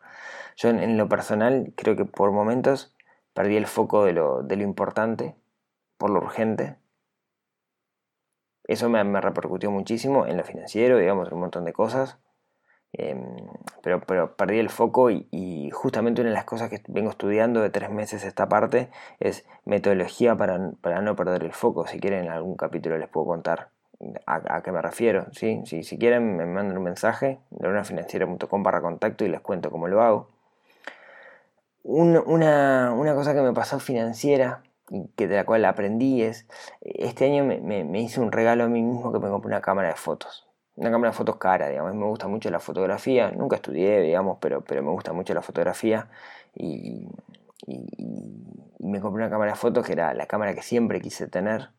Yo 0.57 0.69
en, 0.69 0.97
lo 0.97 1.09
personal 1.09 1.73
creo 1.75 1.95
que 1.95 2.05
por 2.05 2.31
momentos 2.31 2.95
perdí 3.33 3.57
el 3.57 3.67
foco 3.67 4.05
de 4.05 4.13
lo, 4.13 4.43
de 4.43 4.55
lo 4.57 4.63
importante, 4.63 5.35
por 5.97 6.09
lo 6.09 6.19
urgente. 6.19 6.77
Eso 8.65 8.89
me, 8.89 9.03
me 9.03 9.21
repercutió 9.21 9.71
muchísimo 9.71 10.25
en 10.27 10.37
lo 10.37 10.43
financiero, 10.43 10.97
digamos, 10.97 11.31
un 11.31 11.39
montón 11.39 11.65
de 11.65 11.73
cosas. 11.73 12.19
Em, 12.93 13.37
pero, 13.81 14.01
pero 14.01 14.35
perdí 14.35 14.59
el 14.59 14.69
foco 14.69 15.09
y, 15.09 15.69
justamente 15.71 16.21
una 16.21 16.29
de 16.31 16.35
las 16.35 16.43
cosas 16.45 16.69
que 16.69 16.81
vengo 16.87 17.09
estudiando 17.09 17.61
de 17.61 17.69
tres 17.69 17.89
meses 17.89 18.25
esta 18.25 18.49
parte 18.49 18.89
es 19.19 19.45
metodología 19.65 20.35
para, 20.35 20.57
no 20.57 21.15
perder 21.15 21.43
el 21.43 21.53
foco. 21.53 21.87
Si 21.87 21.99
quieren 21.99 22.25
en 22.25 22.31
algún 22.31 22.55
capítulo 22.55 22.97
les 22.97 23.07
puedo 23.07 23.27
contar 23.27 23.69
a, 24.25 24.61
qué 24.61 24.71
me 24.71 24.81
refiero. 24.81 25.27
Si, 25.33 25.63
si 25.65 25.97
quieren 25.97 26.35
me 26.35 26.45
mandan 26.45 26.77
un 26.77 26.83
mensaje, 26.83 27.39
leonafinanciera.com 27.59 28.63
para 28.63 28.81
contacto 28.81 29.25
y 29.25 29.29
les 29.29 29.41
cuento 29.41 29.71
cómo 29.71 29.87
lo 29.87 30.01
hago. 30.01 30.29
una, 31.83 32.93
una, 32.93 33.15
cosa 33.15 33.33
que 33.33 33.41
me 33.41 33.53
pasó 33.53 33.79
financiera 33.79 34.63
y 34.89 35.07
que 35.15 35.27
de 35.27 35.37
la 35.37 35.45
cual 35.45 35.63
aprendí 35.65 36.23
es, 36.23 36.47
este 36.81 37.25
año 37.25 37.45
me 37.45 38.01
hice 38.01 38.19
un 38.19 38.31
regalo 38.31 38.65
a 38.65 38.67
mí 38.67 38.81
mismo 38.81 39.13
que 39.13 39.19
me 39.19 39.29
compré 39.29 39.47
una 39.47 39.61
cámara 39.61 39.89
de 39.89 39.95
fotos 39.95 40.50
una 40.75 40.91
cámara 40.91 41.13
fotos 41.13 41.37
cara, 41.37 41.69
digamos. 41.69 41.93
Me 41.95 42.05
gusta 42.05 42.27
mucho 42.27 42.49
la 42.49 42.59
fotografía. 42.59 43.31
Nunca 43.31 43.57
estudié, 43.57 44.01
digamos, 44.01 44.37
pero, 44.39 44.61
pero 44.61 44.81
me 44.83 44.91
gusta 44.91 45.13
mucho 45.13 45.33
la 45.33 45.41
fotografía. 45.41 46.09
Y, 46.55 47.07
me 48.79 48.99
compré 48.99 49.23
una 49.23 49.29
cámara 49.29 49.51
de 49.51 49.57
fotos 49.57 49.85
que 49.85 49.93
era 49.93 50.13
la 50.13 50.25
cámara 50.25 50.55
que 50.55 50.61
siempre 50.63 51.01
quise 51.01 51.27
tener. 51.27 51.69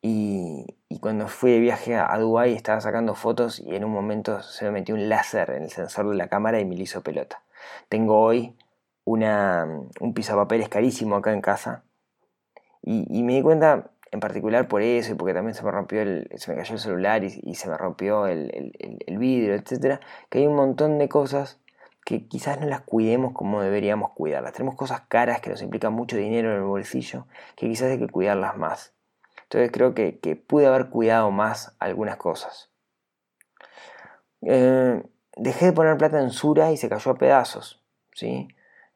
Y, 0.00 0.66
cuando 1.00 1.28
fui 1.28 1.52
de 1.52 1.60
viaje 1.60 1.96
a, 1.96 2.16
Dubái 2.18 2.54
estaba 2.54 2.80
sacando 2.80 3.14
fotos 3.14 3.60
y 3.60 3.76
en 3.76 3.84
un 3.84 3.92
momento 3.92 4.42
se 4.42 4.64
me 4.64 4.72
metió 4.72 4.94
un 4.94 5.08
láser 5.08 5.50
en 5.50 5.64
el 5.64 5.70
sensor 5.70 6.08
de 6.08 6.16
la 6.16 6.28
cámara 6.28 6.60
y 6.60 6.64
me 6.64 6.74
hizo 6.76 7.02
pelota. 7.02 7.42
Tengo 7.88 8.20
hoy 8.20 8.56
una, 9.04 9.66
un 10.00 10.14
pisapapeles 10.14 10.68
carísimo 10.68 11.16
acá 11.16 11.32
en 11.32 11.40
casa. 11.40 11.84
Y, 12.82 13.06
y 13.16 13.22
me 13.22 13.34
di 13.34 13.42
cuenta, 13.42 13.90
en 14.10 14.20
particular 14.20 14.68
por 14.68 14.82
eso 14.82 15.12
y 15.12 15.14
porque 15.14 15.34
también 15.34 15.54
se 15.54 15.62
me 15.62 15.70
rompió 15.70 16.00
el, 16.00 16.30
se 16.36 16.50
me 16.50 16.56
cayó 16.56 16.74
el 16.74 16.80
celular 16.80 17.24
y, 17.24 17.54
se 17.54 17.68
me 17.68 17.76
rompió 17.76 18.26
el, 18.26 18.72
el, 19.06 19.18
vidrio, 19.18 19.54
etcétera, 19.54 20.00
que 20.30 20.38
hay 20.38 20.46
un 20.46 20.54
montón 20.54 20.98
de 20.98 21.08
cosas 21.08 21.60
que 22.04 22.26
quizás 22.26 22.58
no 22.58 22.66
las 22.66 22.80
cuidemos 22.82 23.32
como 23.34 23.60
deberíamos 23.60 24.12
cuidarlas. 24.12 24.54
Tenemos 24.54 24.76
cosas 24.76 25.02
caras 25.08 25.40
que 25.40 25.50
nos 25.50 25.60
implican 25.60 25.92
mucho 25.92 26.16
dinero 26.16 26.50
en 26.50 26.56
el 26.56 26.62
bolsillo, 26.62 27.26
que 27.54 27.68
quizás 27.68 27.90
hay 27.90 27.98
que 27.98 28.08
cuidarlas 28.08 28.56
más. 28.56 28.94
Entonces 29.42 29.70
creo 29.70 29.94
que, 29.94 30.42
pude 30.46 30.66
haber 30.66 30.88
cuidado 30.88 31.30
más 31.30 31.74
algunas 31.78 32.16
cosas. 32.16 32.70
Eh, 34.42 35.02
dejé 35.36 35.66
de 35.66 35.72
poner 35.72 35.96
plata 35.96 36.20
en 36.20 36.30
Sura 36.30 36.70
y 36.72 36.76
se 36.76 36.88
cayó 36.88 37.10
a 37.10 37.18
pedazos. 37.18 37.82
¿sí? 38.12 38.48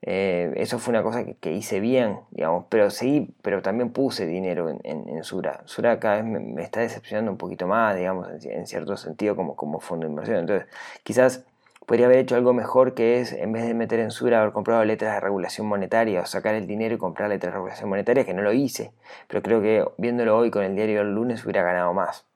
Eh, 0.05 0.53
eso 0.57 0.81
fue 0.81 0.91
una 0.93 1.03
cosa 1.05 1.25
que, 1.41 1.53
hice 1.53 1.79
bien, 1.79 2.19
digamos, 2.33 2.67
pero 2.69 2.91
sí, 2.91 3.35
pero 3.41 3.63
también 3.63 3.93
puse 3.93 4.27
dinero 4.27 4.69
en, 4.83 5.25
Sura. 5.25 5.63
Sura 5.67 6.01
cada 6.01 6.17
vez 6.17 6.25
me, 6.25 6.63
está 6.63 6.81
decepcionando 6.81 7.31
un 7.31 7.39
poquito 7.39 7.69
más, 7.69 7.97
digamos, 7.97 8.29
en, 8.45 8.67
cierto 8.67 8.97
sentido 8.97 9.37
como, 9.37 9.55
como 9.55 9.79
fondo 9.79 10.07
de 10.07 10.11
inversión. 10.11 10.39
Entonces, 10.39 10.67
quizás 11.05 11.45
podría 11.87 12.07
haber 12.07 12.19
hecho 12.19 12.35
algo 12.35 12.53
mejor 12.53 12.95
que 12.95 13.21
es, 13.21 13.33
en 13.33 13.53
vez 13.53 13.65
de 13.65 13.75
meter 13.75 14.01
en 14.01 14.11
Sura, 14.11 14.41
haber 14.41 14.53
comprado 14.53 14.85
letras 14.85 15.15
de 15.15 15.21
regulación 15.21 15.69
monetaria 15.69 16.23
o 16.23 16.27
sacar 16.27 16.57
el 16.57 16.67
dinero 16.67 16.97
y 16.97 16.99
comprar 16.99 17.29
letras 17.29 17.53
de 17.53 17.55
regulación 17.55 17.89
monetaria, 17.89 18.25
que 18.25 18.35
no 18.35 18.43
lo 18.43 18.53
hice. 18.53 18.93
Pero 19.29 19.43
creo 19.43 19.63
que 19.63 19.85
viéndolo 19.99 20.37
hoy 20.37 20.51
con 20.51 20.65
el 20.65 20.75
diario 20.75 20.99
del 20.99 21.15
lunes 21.15 21.45
hubiera 21.45 21.63
ganado 21.63 21.95
más. 21.95 22.27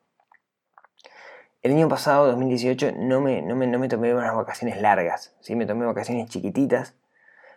El 1.63 1.73
año 1.73 1.89
pasado, 1.89 2.27
2018, 2.29 2.93
no 2.97 3.21
me, 3.21 3.43
no 3.43 3.57
me, 3.57 3.67
no 3.67 3.81
me 3.81 3.89
tomé 3.89 4.15
unas 4.15 4.37
vacaciones 4.37 4.81
largas, 4.81 5.35
¿sí? 5.41 5.57
me 5.57 5.67
tomé 5.67 5.85
vacaciones 5.85 6.31
chiquititas 6.31 6.95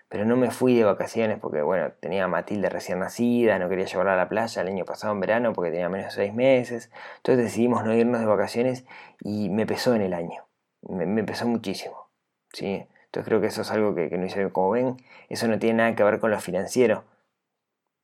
pero 0.09 0.25
no 0.25 0.35
me 0.35 0.49
fui 0.49 0.75
de 0.75 0.83
vacaciones 0.83 1.37
porque, 1.39 1.61
bueno, 1.61 1.91
tenía 1.99 2.23
a 2.25 2.27
Matilde 2.27 2.67
recién 2.69 2.99
nacida, 2.99 3.59
no 3.59 3.69
quería 3.69 3.85
llevarla 3.85 4.13
a 4.13 4.17
la 4.17 4.27
playa 4.27 4.63
el 4.63 4.67
año 4.67 4.83
pasado 4.83 5.13
en 5.13 5.19
verano 5.19 5.53
porque 5.53 5.69
tenía 5.69 5.87
menos 5.87 6.07
de 6.07 6.23
seis 6.23 6.33
meses. 6.33 6.91
Entonces 7.17 7.45
decidimos 7.45 7.85
no 7.85 7.93
irnos 7.93 8.19
de 8.19 8.25
vacaciones 8.25 8.85
y 9.21 9.49
me 9.49 9.67
pesó 9.67 9.93
en 9.93 10.01
el 10.01 10.15
año. 10.15 10.47
Me, 10.81 11.23
pesó 11.23 11.47
muchísimo. 11.47 12.09
¿sí? 12.53 12.87
Entonces 13.05 13.25
creo 13.25 13.39
que 13.39 13.47
eso 13.47 13.61
es 13.61 13.69
algo 13.69 13.93
que, 13.93 14.09
no 14.17 14.25
hice 14.25 14.49
como 14.51 14.71
ven. 14.71 14.97
Eso 15.29 15.47
no 15.47 15.59
tiene 15.59 15.77
nada 15.77 15.95
que 15.95 16.03
ver 16.03 16.19
con 16.19 16.31
lo 16.31 16.39
financiero. 16.39 17.05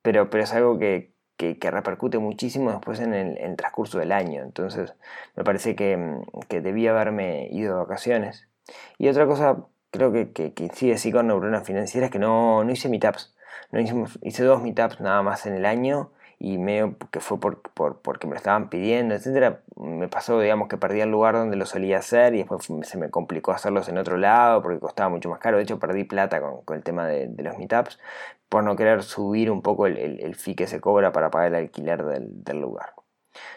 Pero, 0.03 0.29
pero 0.29 0.43
es 0.43 0.53
algo 0.53 0.77
que, 0.77 1.11
que, 1.37 1.57
repercute 1.71 2.19
muchísimo 2.19 2.71
después 2.71 2.99
en 2.99 3.15
el, 3.15 3.55
transcurso 3.55 3.97
del 3.97 4.11
año. 4.11 4.43
Entonces 4.43 4.93
me 5.35 5.43
parece 5.43 5.75
que, 5.75 6.21
que 6.49 6.61
debía 6.61 6.91
haberme 6.91 7.47
ido 7.51 7.73
de 7.73 7.79
vacaciones. 7.79 8.47
Y 8.99 9.07
otra 9.07 9.25
cosa 9.25 9.65
creo 9.95 10.11
que, 10.11 10.31
que, 10.31 10.53
que 10.53 10.69
sigue 10.69 10.93
así 10.93 11.11
con 11.11 11.27
neuronas 11.27 11.65
financieras, 11.65 12.11
que 12.11 12.19
no, 12.19 12.63
no 12.63 12.71
hice 12.71 12.89
meetups. 12.89 13.35
No 13.71 13.79
hice 14.21 14.43
dos 14.43 14.61
meetups 14.61 15.01
nada 15.01 15.21
más 15.21 15.45
en 15.45 15.55
el 15.55 15.65
año 15.65 16.11
y 16.39 16.57
medio 16.57 16.97
que 17.11 17.19
fue 17.19 17.39
por, 17.39 17.61
porque 17.61 18.27
me 18.27 18.33
lo 18.33 18.37
estaban 18.37 18.69
pidiendo, 18.69 19.15
etcétera. 19.15 19.61
Me 19.77 20.07
pasó, 20.07 20.39
digamos, 20.39 20.67
que 20.67 20.77
perdí 20.77 21.01
el 21.01 21.09
lugar 21.09 21.35
donde 21.35 21.55
lo 21.55 21.65
solía 21.65 21.99
hacer 21.99 22.35
y 22.35 22.39
después 22.39 22.67
se 22.83 22.97
me 22.97 23.09
complicó 23.09 23.51
hacerlos 23.51 23.87
en 23.89 23.97
otro 23.97 24.17
lado 24.17 24.61
porque 24.61 24.79
costaba 24.79 25.09
mucho 25.09 25.29
más 25.29 25.39
caro. 25.39 25.57
De 25.57 25.63
hecho, 25.63 25.79
perdí 25.79 26.03
plata 26.03 26.41
con, 26.41 26.75
el 26.75 26.83
tema 26.83 27.07
de, 27.07 27.29
los 27.37 27.57
meetups 27.57 27.99
por 28.49 28.63
no 28.63 28.75
querer 28.75 29.03
subir 29.03 29.49
un 29.51 29.61
poco 29.61 29.87
el, 29.87 29.97
el, 29.97 30.35
fee 30.35 30.55
que 30.55 30.67
se 30.67 30.79
cobra 30.79 31.11
para 31.11 31.31
pagar 31.31 31.49
el 31.49 31.55
alquiler 31.55 32.03
del 32.05 32.61
lugar. 32.61 32.93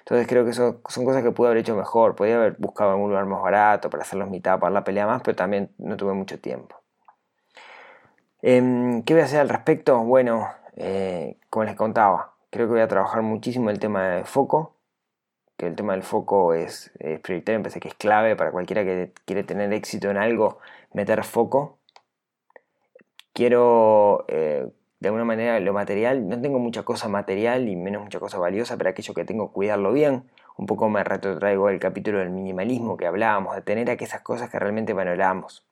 Entonces 0.00 0.26
creo 0.26 0.44
que 0.44 0.52
son 0.52 0.80
cosas 0.82 1.22
que 1.22 1.30
pude 1.32 1.48
haber 1.48 1.58
hecho 1.58 1.76
mejor. 1.76 2.14
Podía 2.14 2.36
haber 2.36 2.56
buscado 2.58 2.90
algún 2.90 3.10
lugar 3.10 3.26
más 3.26 3.42
barato 3.42 3.90
para 3.90 4.02
hacer 4.02 4.18
los 4.18 4.28
mitad, 4.28 4.58
para 4.58 4.72
la 4.72 4.84
pelea 4.84 5.06
más, 5.06 5.22
pero 5.22 5.36
también 5.36 5.70
no 5.78 5.96
tuve 5.96 6.14
mucho 6.14 6.38
tiempo. 6.40 6.76
Em, 8.42 9.02
¿Qué 9.02 9.14
voy 9.14 9.22
a 9.22 9.24
hacer 9.24 9.40
al 9.40 9.48
respecto? 9.48 9.98
Bueno, 9.98 10.48
eh, 10.76 11.36
como 11.50 11.64
les 11.64 11.74
contaba, 11.74 12.34
creo 12.50 12.66
que 12.66 12.72
voy 12.72 12.82
a 12.82 12.88
trabajar 12.88 13.22
muchísimo 13.22 13.70
el 13.70 13.80
tema 13.80 14.08
de 14.08 14.24
foco, 14.24 14.76
que 15.56 15.66
el 15.66 15.74
tema 15.76 15.94
del 15.94 16.02
foco 16.04 16.54
es, 16.54 16.92
prioritario, 17.22 17.58
me 17.58 17.64
parece 17.64 17.80
que 17.80 17.88
es 17.88 17.94
clave 17.94 18.36
para 18.36 18.52
cualquiera 18.52 18.84
que 18.84 19.12
quiere 19.24 19.42
tener 19.44 19.72
éxito 19.72 20.10
en 20.10 20.16
algo, 20.16 20.58
meter 20.92 21.24
foco. 21.24 21.78
Quiero 23.32 24.24
eh, 24.28 24.68
de 25.00 25.08
alguna 25.08 25.24
manera 25.24 25.60
lo 25.60 25.72
material, 25.72 26.28
no 26.28 26.40
tengo 26.40 26.58
mucha 26.58 26.82
cosa 26.82 27.08
material 27.08 27.68
y 27.68 27.76
menos 27.76 28.02
mucha 28.02 28.18
cosa 28.18 28.38
valiosa, 28.38 28.76
pero 28.76 28.90
aquello 28.90 29.14
que 29.14 29.24
tengo 29.24 29.52
cuidarlo 29.52 29.92
bien. 29.92 30.24
Un 30.56 30.66
poco 30.66 30.88
me 30.88 31.04
retrotraigo 31.04 31.68
el 31.68 31.78
capítulo 31.78 32.18
del 32.18 32.30
minimalismo 32.30 32.96
que 32.96 33.06
hablábamos, 33.06 33.54
de 33.54 33.62
tener 33.62 33.90
aquellas 33.90 34.20
cosas 34.22 34.50
que 34.50 34.58
realmente 34.58 34.92
valoramos. 34.92 35.64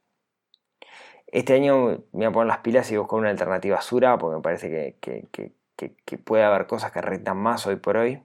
Este 1.26 1.54
año 1.54 2.04
me 2.12 2.21
voy 2.21 2.25
a 2.26 2.30
poner 2.30 2.47
las 2.47 2.59
pilas 2.59 2.90
y 2.92 2.97
buscar 2.97 3.18
una 3.18 3.30
alternativa 3.30 3.80
Sura, 3.80 4.16
porque 4.16 4.37
me 4.37 4.42
parece 4.42 4.97
que, 5.00 5.52
puede 6.25 6.45
haber 6.45 6.68
cosas 6.68 6.92
que 6.92 7.00
rentan 7.00 7.37
más 7.37 7.66
hoy 7.66 7.76
por 7.76 7.97
hoy. 7.97 8.23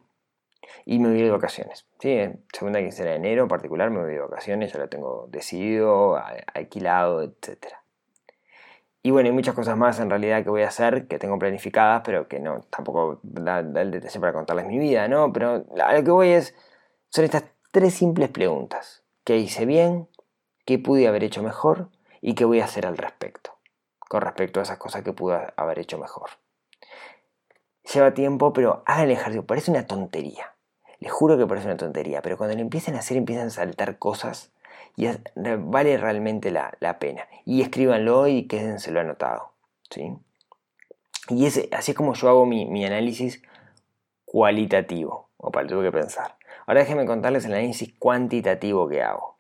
Y 0.86 1.00
me 1.00 1.10
voy 1.10 1.22
de 1.22 1.32
vacaciones. 1.32 1.88
¿sí? 2.00 2.20
Segunda 2.54 2.80
quincena 2.80 3.10
de 3.10 3.16
enero 3.16 3.42
en 3.44 3.48
particular 3.48 3.90
me 3.90 4.02
voy 4.02 4.12
de 4.12 4.20
vacaciones, 4.20 4.72
ya 4.72 4.80
lo 4.80 4.88
tengo 4.88 5.28
decidido, 5.32 6.22
alquilado, 6.54 7.24
etcétera. 7.24 7.81
Y 9.04 9.10
bueno, 9.10 9.30
hay 9.30 9.34
muchas 9.34 9.56
cosas 9.56 9.76
más 9.78 10.00
en 10.00 10.10
realidad 10.10 10.44
que 10.44 10.50
voy 10.50 10.62
a 10.62 10.68
hacer, 10.68 11.08
que 11.08 11.18
tengo 11.18 11.40
planificadas, 11.40 12.04
pero 12.06 12.28
que 12.28 12.40
no, 12.40 12.62
tampoco 12.70 13.20
da, 13.24 13.60
el 13.60 13.92
detalle 13.92 14.20
para 14.20 14.34
contarles 14.34 14.68
mi 14.68 14.78
vida, 14.78 15.08
¿no? 15.08 15.34
Pero 15.34 15.66
a 15.84 15.94
lo 15.94 16.04
que 16.04 16.12
voy 16.12 16.30
es, 16.30 16.54
son 17.10 17.26
estas 17.26 17.46
tres 17.72 17.96
simples 17.96 18.30
preguntas. 18.30 19.04
¿Qué 19.24 19.38
hice 19.38 19.66
bien? 19.66 20.08
¿Qué 20.66 20.78
pude 20.78 21.08
haber 21.08 21.24
hecho 21.24 21.42
mejor? 21.42 21.90
¿Y 22.22 22.36
qué 22.36 22.46
voy 22.46 22.60
a 22.62 22.66
hacer 22.66 22.86
al 22.86 22.98
respecto? 22.98 23.58
Con 23.98 24.22
respecto 24.22 24.60
a 24.60 24.64
esas 24.64 24.78
cosas 24.78 25.02
que 25.02 25.14
pude 25.14 25.40
haber 25.56 25.80
hecho 25.80 25.98
mejor. 25.98 26.30
Lleva 27.92 28.14
tiempo, 28.14 28.54
pero 28.54 28.84
hagan 28.86 29.06
el 29.06 29.12
ejercicio. 29.12 29.46
Parece 29.46 29.72
una 29.72 29.88
tontería. 29.88 30.56
Les 31.00 31.12
juro 31.12 31.38
que 31.38 31.48
parece 31.48 31.66
una 31.66 31.78
tontería, 31.78 32.22
pero 32.22 32.38
cuando 32.38 32.56
lo 32.56 32.62
empiecen 32.62 32.96
a 32.96 33.00
hacer 33.00 33.18
empiezan 33.18 33.48
a 33.48 33.50
saltar 33.50 33.98
cosas 33.98 34.52
y 34.96 35.08
vale 35.60 35.98
realmente 35.98 36.52
la, 36.52 36.98
pena. 37.00 37.28
Y 37.46 37.62
escríbanlo 37.62 38.28
y 38.28 38.48
quédenselo 38.48 39.00
anotado. 39.00 39.54
¿sí? 39.90 40.14
Y 41.30 41.46
ese, 41.46 41.70
así 41.72 41.92
es 41.92 41.98
como 41.98 42.14
yo 42.14 42.30
hago 42.30 42.46
mi, 42.46 42.86
análisis 42.86 43.42
cualitativo. 44.26 45.30
Opa, 45.38 45.64
lo 45.64 45.70
tuve 45.70 45.84
que 45.86 45.92
pensar. 45.92 46.38
Ahora 46.68 46.82
déjenme 46.82 47.06
contarles 47.06 47.46
el 47.46 47.54
análisis 47.54 47.94
cuantitativo 47.98 48.88
que 48.88 49.02
hago. 49.02 49.40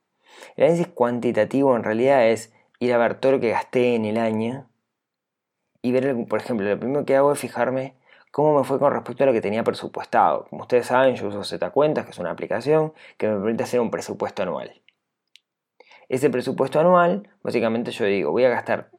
El 0.55 0.65
análisis 0.65 0.87
cuantitativo 0.87 1.75
en 1.75 1.83
realidad 1.83 2.27
es 2.27 2.53
ir 2.79 2.93
a 2.93 2.97
ver 2.97 3.15
todo 3.15 3.33
lo 3.33 3.39
que 3.39 3.51
gasté 3.51 3.95
en 3.95 4.05
el 4.05 4.17
año 4.17 4.67
y 5.81 5.91
ver, 5.91 6.15
por 6.27 6.39
ejemplo, 6.39 6.67
lo 6.67 6.79
primero 6.79 7.05
que 7.05 7.15
hago 7.15 7.31
es 7.31 7.39
fijarme 7.39 7.95
cómo 8.31 8.57
me 8.57 8.63
fue 8.63 8.79
con 8.79 8.93
respecto 8.93 9.23
a 9.23 9.27
lo 9.27 9.33
que 9.33 9.41
tenía 9.41 9.63
presupuestado. 9.63 10.45
Como 10.49 10.63
ustedes 10.63 10.87
saben, 10.87 11.15
yo 11.15 11.27
uso 11.27 11.43
Z 11.43 11.69
Cuentas, 11.71 12.05
que 12.05 12.11
es 12.11 12.19
una 12.19 12.31
aplicación 12.31 12.93
que 13.17 13.27
me 13.27 13.35
permite 13.39 13.63
hacer 13.63 13.79
un 13.79 13.91
presupuesto 13.91 14.43
anual. 14.43 14.80
Ese 16.11 16.29
presupuesto 16.29 16.77
anual, 16.77 17.29
básicamente 17.41 17.91
yo 17.91 18.03
digo, 18.03 18.31
voy 18.31 18.43
a 18.43 18.49
gastar 18.49 18.91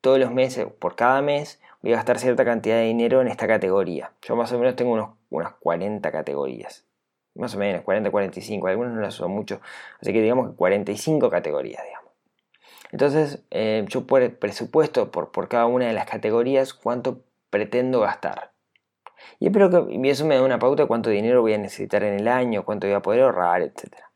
todos 0.00 0.20
los 0.20 0.30
meses, 0.30 0.68
por 0.78 0.94
cada 0.94 1.20
mes, 1.20 1.60
voy 1.82 1.92
a 1.92 1.96
gastar 1.96 2.20
cierta 2.20 2.44
cantidad 2.44 2.76
de 2.76 2.84
dinero 2.84 3.20
en 3.20 3.26
esta 3.26 3.48
categoría. 3.48 4.12
Yo 4.22 4.36
más 4.36 4.52
o 4.52 4.58
menos 4.60 4.76
tengo 4.76 4.92
unos, 4.92 5.16
unas 5.30 5.54
40 5.54 6.12
categorías. 6.12 6.86
Más 7.34 7.56
o 7.56 7.58
menos, 7.58 7.82
40, 7.82 8.08
45, 8.12 8.68
algunos 8.68 8.92
no 8.92 9.00
las 9.00 9.16
uso 9.16 9.28
mucho. 9.28 9.60
Así 10.00 10.12
que 10.12 10.22
digamos 10.22 10.50
que 10.50 10.54
45 10.54 11.28
categorías, 11.28 11.82
digamos. 11.82 12.12
Entonces, 12.92 13.42
eh, 13.50 13.84
yo 13.88 14.06
por 14.06 14.22
el 14.22 14.30
presupuesto, 14.30 15.10
por, 15.10 15.32
por 15.32 15.48
cada 15.48 15.66
una 15.66 15.88
de 15.88 15.92
las 15.92 16.06
categorías, 16.06 16.72
cuánto 16.72 17.24
pretendo 17.50 17.98
gastar. 17.98 18.52
Y 19.40 19.46
espero 19.46 19.70
que 19.70 19.92
y 19.92 20.08
eso 20.08 20.24
me 20.24 20.36
da 20.36 20.42
una 20.42 20.60
pauta 20.60 20.84
de 20.84 20.86
cuánto 20.86 21.10
dinero 21.10 21.40
voy 21.40 21.54
a 21.54 21.58
necesitar 21.58 22.04
en 22.04 22.14
el 22.14 22.28
año, 22.28 22.64
cuánto 22.64 22.86
voy 22.86 22.94
a 22.94 23.02
poder 23.02 23.22
ahorrar, 23.22 23.62
etcétera. 23.62 24.08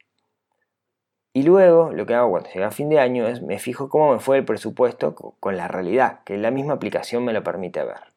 Y 1.39 1.45
luego 1.45 1.93
lo 1.93 2.05
que 2.05 2.15
hago 2.15 2.31
cuando 2.31 2.51
llega 2.51 2.67
a 2.67 2.73
fin 2.73 2.89
de 2.89 2.99
año 2.99 3.29
es 3.29 3.43
me 3.43 3.61
fijo 3.61 3.89
cómo 3.89 4.13
me 4.13 4.19
fue 4.19 4.39
el 4.39 4.45
presupuesto 4.45 5.15
con 5.15 5.57
la 5.57 5.69
realidad, 5.69 6.19
que 6.25 6.37
la 6.37 6.51
misma 6.51 6.73
aplicación 6.73 7.25
me 7.25 7.33
lo 7.33 7.45
permite 7.45 7.85
ver. 7.85 8.13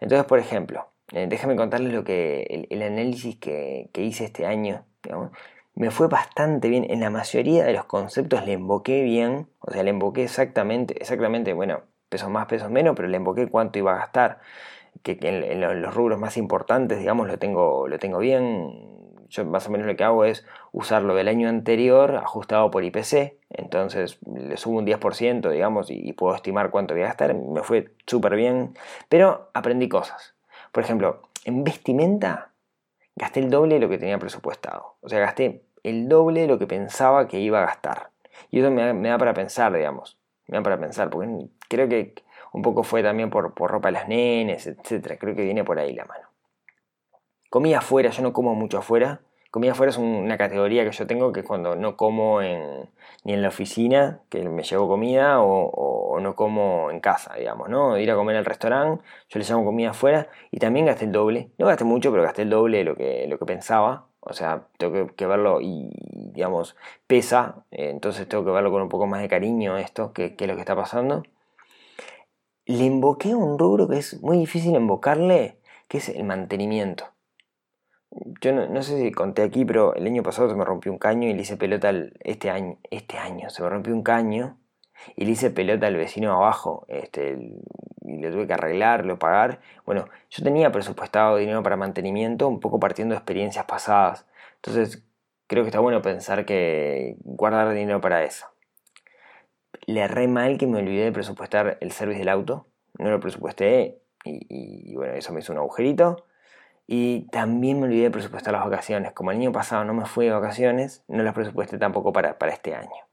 Entonces, 0.00 0.24
por 0.24 0.38
ejemplo, 0.38 0.88
eh, 1.12 1.26
déjame 1.28 1.54
contarles 1.54 1.92
lo 1.92 2.02
que 2.02 2.66
el, 2.70 2.82
análisis 2.82 3.36
que, 3.36 3.90
hice 3.94 4.24
este 4.24 4.46
año. 4.46 4.86
me 5.74 5.90
fue 5.90 6.08
bastante 6.08 6.70
bien. 6.70 6.86
En 6.90 7.00
la 7.00 7.10
mayoría 7.10 7.62
de 7.64 7.74
los 7.74 7.84
conceptos 7.84 8.46
le 8.46 8.52
invoqué 8.52 9.02
bien. 9.02 9.48
O 9.60 9.70
sea, 9.70 9.82
le 9.82 9.90
invoqué 9.90 10.22
exactamente, 10.22 10.98
exactamente, 10.98 11.52
bueno, 11.52 11.82
pesos 12.08 12.30
más, 12.30 12.46
pesos 12.46 12.70
menos, 12.70 12.96
pero 12.96 13.06
le 13.08 13.18
invoqué 13.18 13.48
cuánto 13.48 13.78
iba 13.78 13.92
a 13.92 13.98
gastar. 13.98 14.40
Que, 15.02 15.18
en, 15.20 15.60
los 15.60 15.94
rubros 15.94 16.18
más 16.18 16.38
importantes, 16.38 16.98
digamos, 17.00 17.26
lo 17.28 17.38
tengo, 17.38 17.86
lo 17.86 17.98
tengo 17.98 18.18
bien 18.18 18.96
yo 19.28 19.44
más 19.44 19.66
o 19.66 19.70
menos 19.70 19.86
lo 19.86 19.96
que 19.96 20.04
hago 20.04 20.24
es 20.24 20.44
usarlo 20.72 21.14
del 21.14 21.28
año 21.28 21.48
anterior 21.48 22.16
ajustado 22.16 22.70
por 22.70 22.84
IPC, 22.84 23.38
entonces 23.50 24.18
le 24.26 24.56
subo 24.56 24.78
un 24.78 24.86
10%, 24.86 25.50
digamos, 25.50 25.90
y, 25.90 26.12
puedo 26.12 26.34
estimar 26.34 26.70
cuánto 26.70 26.94
voy 26.94 27.02
a 27.02 27.06
gastar, 27.06 27.34
me 27.34 27.62
fue 27.62 27.92
súper 28.06 28.36
bien, 28.36 28.74
pero 29.08 29.50
aprendí 29.54 29.88
cosas. 29.88 30.34
Por 30.72 30.82
ejemplo, 30.84 31.22
en 31.44 31.64
vestimenta 31.64 32.52
gasté 33.14 33.40
el 33.40 33.50
doble 33.50 33.76
de 33.76 33.80
lo 33.80 33.88
que 33.88 33.98
tenía 33.98 34.18
presupuestado, 34.18 34.96
o 35.00 35.08
sea, 35.08 35.20
gasté 35.20 35.62
el 35.82 36.08
doble 36.08 36.42
de 36.42 36.46
lo 36.48 36.58
que 36.58 36.66
pensaba 36.66 37.28
que 37.28 37.40
iba 37.40 37.62
a 37.62 37.66
gastar. 37.66 38.10
Y 38.50 38.60
eso 38.60 38.70
me 38.70 39.08
da, 39.08 39.18
para 39.18 39.34
pensar, 39.34 39.72
digamos, 39.72 40.18
me 40.46 40.58
da 40.58 40.62
para 40.62 40.78
pensar, 40.78 41.10
porque 41.10 41.48
creo 41.68 41.88
que 41.88 42.14
un 42.52 42.62
poco 42.62 42.82
fue 42.82 43.02
también 43.02 43.30
por, 43.30 43.54
por 43.54 43.70
ropa 43.70 43.88
de 43.88 43.92
las 43.92 44.08
nenes, 44.08 44.66
etcétera, 44.66 45.16
creo 45.18 45.34
que 45.34 45.42
viene 45.42 45.64
por 45.64 45.78
ahí 45.78 45.94
la 45.94 46.04
mano. 46.04 46.25
Comida 47.50 47.78
afuera, 47.78 48.10
yo 48.10 48.22
no 48.22 48.32
como 48.32 48.54
mucho 48.54 48.78
afuera. 48.78 49.20
Comida 49.50 49.72
afuera 49.72 49.90
es 49.90 49.96
una 49.96 50.36
categoría 50.36 50.84
que 50.84 50.92
yo 50.92 51.06
tengo 51.06 51.32
que 51.32 51.40
es 51.40 51.46
cuando 51.46 51.76
no 51.76 51.96
como 51.96 52.40
ni 52.42 53.32
en 53.32 53.42
la 53.42 53.48
oficina, 53.48 54.20
que 54.28 54.48
me 54.48 54.62
llevo 54.62 54.88
comida, 54.88 55.40
o, 55.40 56.18
no 56.20 56.34
como 56.34 56.90
en 56.90 57.00
casa, 57.00 57.34
digamos, 57.36 57.68
¿no? 57.68 57.98
Ir 57.98 58.10
a 58.10 58.14
comer 58.16 58.36
al 58.36 58.44
restaurante, 58.44 59.02
yo 59.28 59.38
le 59.38 59.44
llamo 59.44 59.64
comida 59.64 59.90
afuera 59.90 60.28
y 60.50 60.58
también 60.58 60.86
gasté 60.86 61.06
el 61.06 61.12
doble. 61.12 61.50
No 61.58 61.66
gasté 61.66 61.84
mucho, 61.84 62.10
pero 62.10 62.22
gasté 62.22 62.42
el 62.42 62.50
doble 62.50 62.78
de 62.78 62.84
lo 62.84 62.96
que, 62.96 63.26
lo 63.28 63.38
que 63.38 63.46
pensaba. 63.46 64.06
O 64.20 64.32
sea, 64.32 64.66
tengo 64.76 65.06
que, 65.14 65.26
verlo 65.26 65.60
y, 65.60 65.90
digamos, 66.34 66.76
pesa. 67.06 67.64
entonces 67.70 68.28
tengo 68.28 68.44
que 68.44 68.50
verlo 68.50 68.70
con 68.72 68.82
un 68.82 68.88
poco 68.88 69.06
más 69.06 69.20
de 69.22 69.28
cariño 69.28 69.78
esto, 69.78 70.12
que, 70.12 70.34
es 70.38 70.46
lo 70.46 70.54
que 70.54 70.60
está 70.60 70.76
pasando. 70.76 71.22
le 72.66 72.84
invoqué 72.84 73.34
un 73.34 73.58
rubro 73.58 73.88
que 73.88 73.98
es 73.98 74.20
muy 74.22 74.38
difícil 74.38 74.74
invocarle, 74.74 75.58
que 75.88 75.98
es 75.98 76.08
el 76.08 76.24
mantenimiento. 76.24 77.15
Yo 78.40 78.52
no, 78.52 78.82
sé 78.82 78.98
si 79.00 79.12
conté 79.12 79.42
aquí, 79.42 79.64
pero 79.64 79.94
el 79.94 80.06
año 80.06 80.22
pasado 80.22 80.48
se 80.48 80.56
me 80.56 80.64
rompió 80.64 80.90
un 80.90 80.98
caño 80.98 81.28
y 81.28 81.34
le 81.34 81.42
hice 81.42 81.56
pelota 81.56 81.92
este 82.20 82.50
año, 82.50 82.78
este 82.90 83.18
año 83.18 83.50
se 83.50 83.62
me 83.62 83.68
rompió 83.68 83.94
un 83.94 84.02
caño 84.02 84.58
y 85.16 85.26
le 85.26 85.32
hice 85.32 85.50
pelota 85.50 85.86
al 85.86 85.96
vecino 85.96 86.32
abajo, 86.32 86.86
este, 86.88 87.38
y 88.02 88.16
le 88.18 88.30
tuve 88.30 88.46
que 88.46 88.54
arreglarlo, 88.54 89.18
pagar. 89.18 89.60
Bueno, 89.84 90.08
yo 90.30 90.42
tenía 90.42 90.72
presupuestado 90.72 91.36
dinero 91.36 91.62
para 91.62 91.76
mantenimiento, 91.76 92.48
un 92.48 92.60
poco 92.60 92.80
partiendo 92.80 93.14
de 93.14 93.18
experiencias 93.18 93.66
pasadas. 93.66 94.26
Entonces, 94.56 95.04
creo 95.46 95.62
que 95.64 95.68
está 95.68 95.80
bueno 95.80 96.00
pensar 96.02 96.44
que 96.44 97.16
guardar 97.20 97.72
dinero 97.74 98.00
para 98.00 98.24
eso. 98.24 98.46
Le 99.86 100.00
erré 100.00 100.26
mal 100.26 100.58
que 100.58 100.66
me 100.66 100.78
olvidé 100.78 101.04
de 101.04 101.12
presupuestar 101.12 101.78
el 101.80 101.92
service 101.92 102.18
del 102.18 102.28
auto. 102.28 102.66
No 102.98 103.10
lo 103.10 103.20
presupuesté 103.20 104.00
y, 104.24 104.94
bueno, 104.94 105.14
eso 105.14 105.32
me 105.32 105.40
hizo 105.40 105.52
un 105.52 105.58
agujerito. 105.58 106.26
Y 106.86 107.22
también 107.30 107.80
me 107.80 107.86
olvidé 107.86 108.04
de 108.04 108.10
presupuestar 108.10 108.52
las 108.52 108.64
vacaciones. 108.64 109.12
Como 109.12 109.30
el 109.30 109.38
año 109.38 109.52
pasado 109.52 109.84
no 109.84 109.92
me 109.92 110.06
fui 110.06 110.26
de 110.26 110.32
vacaciones, 110.32 111.02
no 111.08 111.22
las 111.22 111.34
presupuesté 111.34 111.78
tampoco 111.78 112.12
para, 112.12 112.38
para 112.38 112.52
este 112.52 112.74
año. 112.74 113.06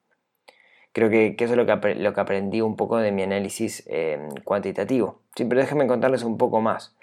Creo 0.91 1.09
que, 1.09 1.35
eso 1.39 1.53
es 1.53 1.57
lo 1.57 1.65
que, 1.65 1.95
lo 1.95 2.13
que, 2.13 2.21
aprendí 2.21 2.61
un 2.61 2.75
poco 2.75 2.97
de 2.97 3.11
mi 3.11 3.23
análisis 3.23 3.83
eh, 3.87 4.29
cuantitativo. 4.43 5.21
Sí, 5.35 5.45
pero 5.45 5.59
déjenme 5.59 5.87
contarles 5.87 6.23
un 6.23 6.37
poco 6.37 6.61
más. 6.61 6.95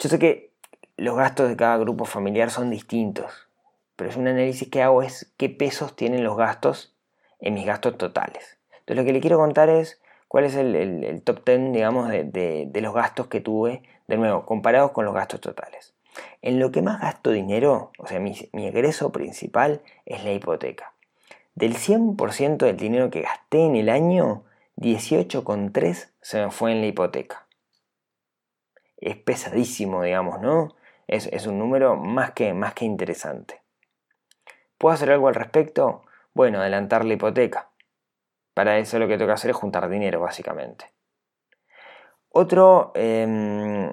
Yo 0.00 0.08
sé 0.08 0.18
que 0.18 0.52
los 0.96 1.16
gastos 1.16 1.48
de 1.48 1.56
cada 1.56 1.76
grupo 1.76 2.04
familiar 2.04 2.50
son 2.50 2.70
distintos, 2.70 3.48
pero 3.94 4.10
es 4.10 4.16
un 4.16 4.26
análisis 4.26 4.68
que 4.68 4.82
hago 4.82 5.02
es 5.02 5.32
qué 5.36 5.48
pesos 5.48 5.94
tienen 5.94 6.24
los 6.24 6.36
gastos 6.36 6.96
en 7.38 7.54
mis 7.54 7.66
gastos 7.66 7.96
totales. 7.96 8.58
Entonces 8.80 8.96
lo 8.96 9.04
que 9.04 9.12
le 9.12 9.20
quiero 9.20 9.38
contar 9.38 9.68
es 9.68 10.00
cuál 10.28 10.44
es 10.44 10.54
el, 10.54 11.22
top 11.24 11.44
10, 11.44 11.72
digamos, 11.72 12.08
de, 12.08 12.70
los 12.74 12.94
gastos 12.94 13.26
que 13.26 13.40
tuve, 13.40 13.82
de 14.06 14.16
nuevo, 14.16 14.46
comparados 14.46 14.92
con 14.92 15.04
los 15.04 15.14
gastos 15.14 15.40
totales. 15.40 15.94
En 16.42 16.58
lo 16.58 16.70
que 16.70 16.82
más 16.82 17.00
gasto 17.00 17.30
dinero, 17.30 17.92
o 17.98 18.06
sea, 18.06 18.20
mi, 18.20 18.34
mi 18.52 18.66
egreso 18.66 19.12
principal 19.12 19.82
es 20.06 20.24
la 20.24 20.32
hipoteca. 20.32 20.94
Del 21.54 21.74
100% 21.74 22.58
del 22.58 22.76
dinero 22.76 23.10
que 23.10 23.22
gasté 23.22 23.64
en 23.64 23.74
el 23.74 23.88
año, 23.88 24.44
18,3 24.76 26.12
se 26.20 26.44
me 26.44 26.50
fue 26.50 26.72
en 26.72 26.80
la 26.80 26.86
hipoteca. 26.86 27.46
Es 28.96 29.16
pesadísimo, 29.16 30.02
digamos, 30.02 30.40
¿no? 30.40 30.76
Es, 31.08 31.46
un 31.46 31.58
número 31.58 31.96
más 31.96 32.32
que, 32.32 32.52
más 32.52 32.74
que 32.74 32.84
interesante. 32.84 33.62
¿Puedo 34.76 34.94
hacer 34.94 35.10
algo 35.10 35.28
al 35.28 35.34
respecto? 35.34 36.02
Bueno, 36.34 36.60
adelantar 36.60 37.04
la 37.04 37.14
hipoteca. 37.14 37.70
Para 38.58 38.76
eso 38.78 38.98
lo 38.98 39.06
que 39.06 39.16
tengo 39.16 39.28
que 39.28 39.34
hacer 39.34 39.52
es 39.52 39.56
juntar 39.56 39.88
dinero, 39.88 40.18
básicamente. 40.20 40.86
Otro, 42.28 42.90
em, 42.96 43.92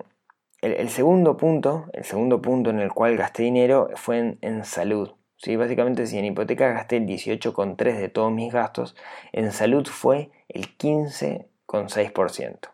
el, 0.60 0.90
segundo 0.90 1.38
punto, 1.38 1.86
el 1.94 2.04
segundo 2.04 2.42
punto 2.42 2.72
en 2.72 2.80
el 2.80 2.92
cual 2.92 3.16
gasté 3.16 3.44
dinero 3.44 3.92
fue 3.94 4.40
en 4.42 4.66
salud. 4.66 5.12
¿sí? 5.38 5.56
Básicamente, 5.56 6.08
si 6.08 6.18
en 6.18 6.26
hipoteca 6.26 6.74
gasté 6.74 6.98
el 6.98 7.06
18,3% 7.06 8.00
de 8.00 8.10
todos 8.10 8.32
mis 8.32 8.52
gastos, 8.52 8.96
en 9.34 9.52
salud 9.52 9.86
fue 9.86 10.32
el 10.50 10.76
15,6%. 10.76 12.70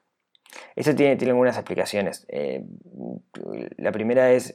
Eso 0.78 0.96
tiene, 0.96 1.18
tiene 1.18 1.32
algunas 1.32 1.58
explicaciones. 1.58 2.26
Eh, 2.30 2.64
la 3.76 3.92
primera 3.92 4.32
es, 4.32 4.54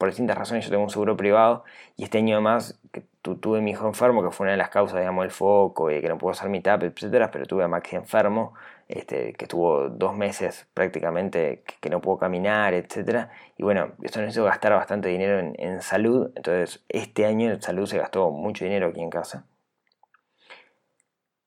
por 0.00 0.08
distintas 0.08 0.38
razones, 0.38 0.64
yo 0.64 0.70
tengo 0.70 0.82
un 0.82 0.88
seguro 0.88 1.14
privado 1.14 1.62
y 1.98 2.04
este 2.04 2.16
año 2.16 2.36
además 2.36 2.80
que 2.90 3.02
tuve 3.20 3.60
mi 3.60 3.72
hijo 3.72 3.86
enfermo, 3.86 4.22
que 4.22 4.30
fue 4.30 4.44
una 4.44 4.52
de 4.52 4.56
las 4.56 4.70
causas, 4.70 4.98
digamos, 4.98 5.26
el 5.26 5.30
foco 5.30 5.90
y 5.90 6.00
que 6.00 6.08
no 6.08 6.16
puedo 6.16 6.32
hacer 6.32 6.48
mi 6.48 6.62
TAP, 6.62 6.84
etcétera, 6.84 7.30
pero 7.30 7.44
tuve 7.44 7.64
a 7.64 7.68
Maxi 7.68 7.96
enfermo 7.96 8.54
este, 8.88 9.34
que 9.34 9.44
estuvo 9.44 9.90
dos 9.90 10.16
meses 10.16 10.66
prácticamente 10.72 11.62
que, 11.82 11.90
no 11.90 12.00
pudo 12.00 12.16
caminar, 12.16 12.72
etc. 12.72 13.28
Y 13.58 13.62
bueno, 13.62 13.92
eso 14.02 14.22
nos 14.22 14.30
hizo 14.30 14.44
gastar 14.44 14.72
bastante 14.72 15.10
dinero 15.10 15.38
en, 15.38 15.82
salud, 15.82 16.30
entonces 16.34 16.82
este 16.88 17.26
año 17.26 17.50
en 17.52 17.60
salud 17.60 17.84
se 17.84 17.98
gastó 17.98 18.30
mucho 18.30 18.64
dinero 18.64 18.88
aquí 18.88 19.02
en 19.02 19.10
casa. 19.10 19.44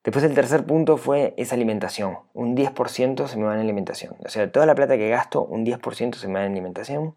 Después 0.03 0.23
el 0.25 0.35
tercer 0.35 0.63
punto 0.63 0.97
fue 0.97 1.33
esa 1.37 1.55
alimentación. 1.55 2.19
Un 2.35 2.55
10% 2.55 3.25
se 3.25 3.37
me 3.37 3.45
va 3.45 3.55
en 3.55 3.61
alimentación. 3.61 4.15
O 4.23 4.29
sea, 4.29 4.51
toda 4.51 4.67
la 4.67 4.75
plata 4.75 4.95
que 4.95 5.09
gasto, 5.09 5.41
un 5.41 5.65
10% 5.65 6.13
se 6.17 6.27
me 6.27 6.35
va 6.35 6.45
en 6.45 6.51
alimentación. 6.51 7.15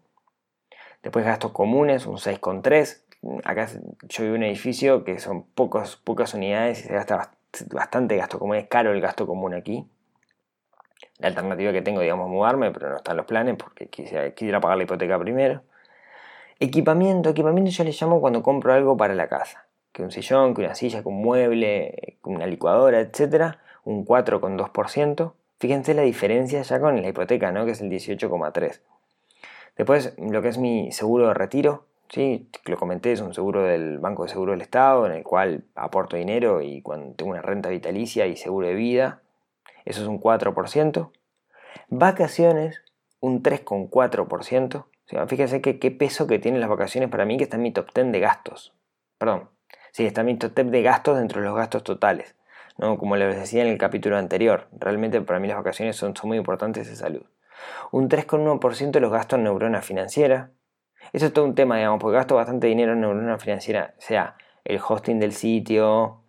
Después 1.03 1.25
gastos 1.25 1.51
comunes, 1.51 2.05
un 2.05 2.17
6,3%. 2.17 3.03
Acá 3.43 3.67
yo 4.07 4.23
vivo 4.23 4.35
en 4.35 4.41
un 4.41 4.47
edificio 4.47 5.03
que 5.03 5.19
son 5.19 5.43
pocos, 5.43 5.97
pocas 5.97 6.33
unidades 6.33 6.79
y 6.79 6.83
se 6.83 6.93
gasta 6.93 7.31
bastante 7.71 8.15
gasto 8.15 8.39
común. 8.39 8.55
Es 8.57 8.67
caro 8.67 8.91
el 8.91 9.01
gasto 9.01 9.25
común 9.25 9.53
aquí 9.53 9.89
la 11.19 11.29
alternativa 11.29 11.71
que 11.71 11.81
tengo, 11.81 12.01
digamos, 12.01 12.29
mudarme, 12.29 12.71
pero 12.71 12.89
no 12.89 12.97
están 12.97 13.17
los 13.17 13.25
planes 13.25 13.55
porque 13.57 13.87
quisiera, 13.87 14.61
pagar 14.61 14.77
la 14.77 14.83
hipoteca 14.83 15.17
primero. 15.19 15.63
Equipamiento, 16.59 17.29
equipamiento 17.29 17.71
yo 17.71 17.83
le 17.83 17.91
llamo 17.91 18.19
cuando 18.19 18.43
compro 18.43 18.73
algo 18.73 18.97
para 18.97 19.15
la 19.15 19.27
casa. 19.27 19.65
Que 19.91 20.03
un 20.03 20.11
sillón, 20.11 20.53
que 20.53 20.61
una 20.61 20.75
silla, 20.75 21.01
que 21.01 21.07
un 21.07 21.21
mueble, 21.21 22.17
que 22.23 22.29
una 22.29 22.45
licuadora, 22.45 22.99
etc. 22.99 23.55
Un 23.83 24.05
4,2%. 24.05 25.33
Fíjense 25.59 25.93
la 25.95 26.03
diferencia 26.03 26.61
ya 26.61 26.79
con 26.79 27.01
la 27.01 27.07
hipoteca, 27.07 27.51
¿no? 27.51 27.65
Que 27.65 27.71
es 27.71 27.81
el 27.81 27.89
18,3%. 27.89 28.79
Después, 29.77 30.15
lo 30.17 30.41
que 30.41 30.47
es 30.47 30.57
mi 30.57 30.91
seguro 30.91 31.27
de 31.27 31.33
retiro, 31.33 31.85
¿sí? 32.09 32.49
lo 32.65 32.77
comenté, 32.77 33.11
es 33.11 33.21
un 33.21 33.33
seguro 33.33 33.63
del 33.63 33.99
Banco 33.99 34.23
de 34.23 34.29
Seguro 34.29 34.53
del 34.53 34.61
Estado, 34.61 35.05
en 35.05 35.11
el 35.11 35.23
cual 35.23 35.65
aporto 35.75 36.17
dinero 36.17 36.61
y 36.61 36.81
cuando 36.81 37.13
tengo 37.15 37.31
una 37.31 37.41
renta 37.41 37.69
vitalicia 37.69 38.25
y 38.25 38.35
seguro 38.35 38.67
de 38.67 38.73
vida, 38.73 39.21
eso 39.85 40.01
es 40.01 40.07
un 40.07 40.19
4%. 40.19 41.11
Vacaciones, 41.89 42.81
un 43.19 43.43
3,4%. 43.43 44.85
fíjense 45.27 45.61
que, 45.61 45.79
qué 45.79 45.91
peso 45.91 46.27
que 46.27 46.39
tienen 46.39 46.59
las 46.59 46.69
vacaciones 46.69 47.09
para 47.09 47.25
mí, 47.25 47.37
que 47.37 47.43
está 47.43 47.57
en 47.57 47.63
mi 47.63 47.71
top 47.71 47.93
10 47.93 48.11
de 48.11 48.19
gastos. 48.19 48.73
Perdón, 49.19 49.49
sí, 49.91 50.05
está 50.05 50.21
en 50.21 50.27
mi 50.27 50.37
top 50.37 50.55
10 50.55 50.71
de 50.71 50.81
gastos 50.81 51.17
dentro 51.17 51.39
de 51.39 51.47
los 51.47 51.55
gastos 51.55 51.83
totales. 51.83 52.35
Como 52.77 53.15
les 53.15 53.35
decía 53.35 53.63
en 53.63 53.69
el 53.69 53.77
capítulo 53.77 54.17
anterior, 54.17 54.67
realmente 54.71 55.19
para 55.21 55.39
mí 55.39 55.47
las 55.47 55.57
vacaciones 55.57 55.95
son, 55.95 56.15
son 56.15 56.29
muy 56.29 56.37
importantes 56.37 56.87
de 56.87 56.95
salud. 56.95 57.23
Un 57.91 58.09
3,1% 58.09 58.91
de 58.91 58.99
los 58.99 59.11
gastos 59.11 59.37
en 59.37 59.43
neurona 59.43 59.81
financiera. 59.81 60.51
Eso 61.13 61.27
es 61.27 61.33
todo 61.33 61.45
un 61.45 61.55
tema, 61.55 61.77
digamos, 61.77 61.99
porque 61.99 62.17
gasto 62.17 62.35
bastante 62.35 62.67
dinero 62.67 62.93
en 62.93 63.01
neurona 63.01 63.37
financiera, 63.37 63.93
sea 63.97 64.35
el 64.65 64.79
hosting 64.85 65.19
del 65.19 65.31
sitio, 65.31 66.21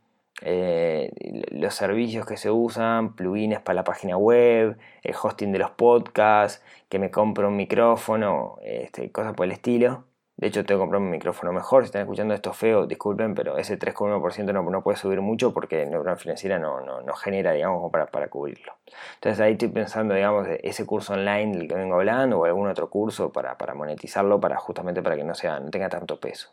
eh, 0.42 1.10
los 1.50 1.74
servicios 1.74 2.24
que 2.26 2.36
se 2.36 2.50
usan, 2.50 3.16
plugins 3.16 3.60
para 3.60 3.74
la 3.74 3.84
página 3.84 4.16
web, 4.16 4.78
el 5.02 5.14
hosting 5.20 5.52
de 5.52 5.58
los 5.58 5.70
podcasts, 5.70 6.62
que 6.88 6.98
me 6.98 7.10
compro 7.10 7.48
un 7.48 7.56
micrófono, 7.56 8.56
este, 8.62 9.10
cosas 9.10 9.34
por 9.34 9.46
el 9.46 9.52
estilo. 9.52 10.04
De 10.38 10.46
hecho, 10.46 10.64
tengo 10.64 10.78
que 10.78 10.82
comprar 10.84 11.02
un 11.02 11.10
micrófono 11.10 11.52
mejor. 11.52 11.82
Si 11.82 11.86
están 11.86 12.02
escuchando 12.02 12.32
esto 12.32 12.52
feo, 12.52 12.86
disculpen, 12.86 13.34
pero 13.34 13.58
ese 13.58 13.76
3,1% 13.76 14.52
no, 14.52 14.62
no 14.62 14.82
puede 14.84 14.96
subir 14.96 15.20
mucho 15.20 15.52
porque 15.52 15.84
Neurona 15.84 16.14
Financiera 16.16 16.60
no, 16.60 16.80
no, 16.80 17.12
genera, 17.14 17.50
digamos, 17.52 17.90
para, 17.90 18.06
para 18.06 18.28
cubrirlo. 18.28 18.74
Entonces 19.14 19.40
ahí 19.40 19.52
estoy 19.54 19.68
pensando, 19.68 20.14
digamos, 20.14 20.46
ese 20.62 20.86
curso 20.86 21.14
online 21.14 21.58
del 21.58 21.68
que 21.68 21.74
vengo 21.74 21.96
hablando 21.96 22.38
o 22.38 22.44
algún 22.44 22.68
otro 22.68 22.88
curso 22.88 23.32
para, 23.32 23.58
para 23.58 23.74
monetizarlo, 23.74 24.38
para 24.40 24.56
justamente 24.58 25.02
para 25.02 25.16
que 25.16 25.24
no, 25.24 25.34
sea, 25.34 25.58
no 25.58 25.70
tenga 25.70 25.88
tanto 25.88 26.20
peso. 26.20 26.50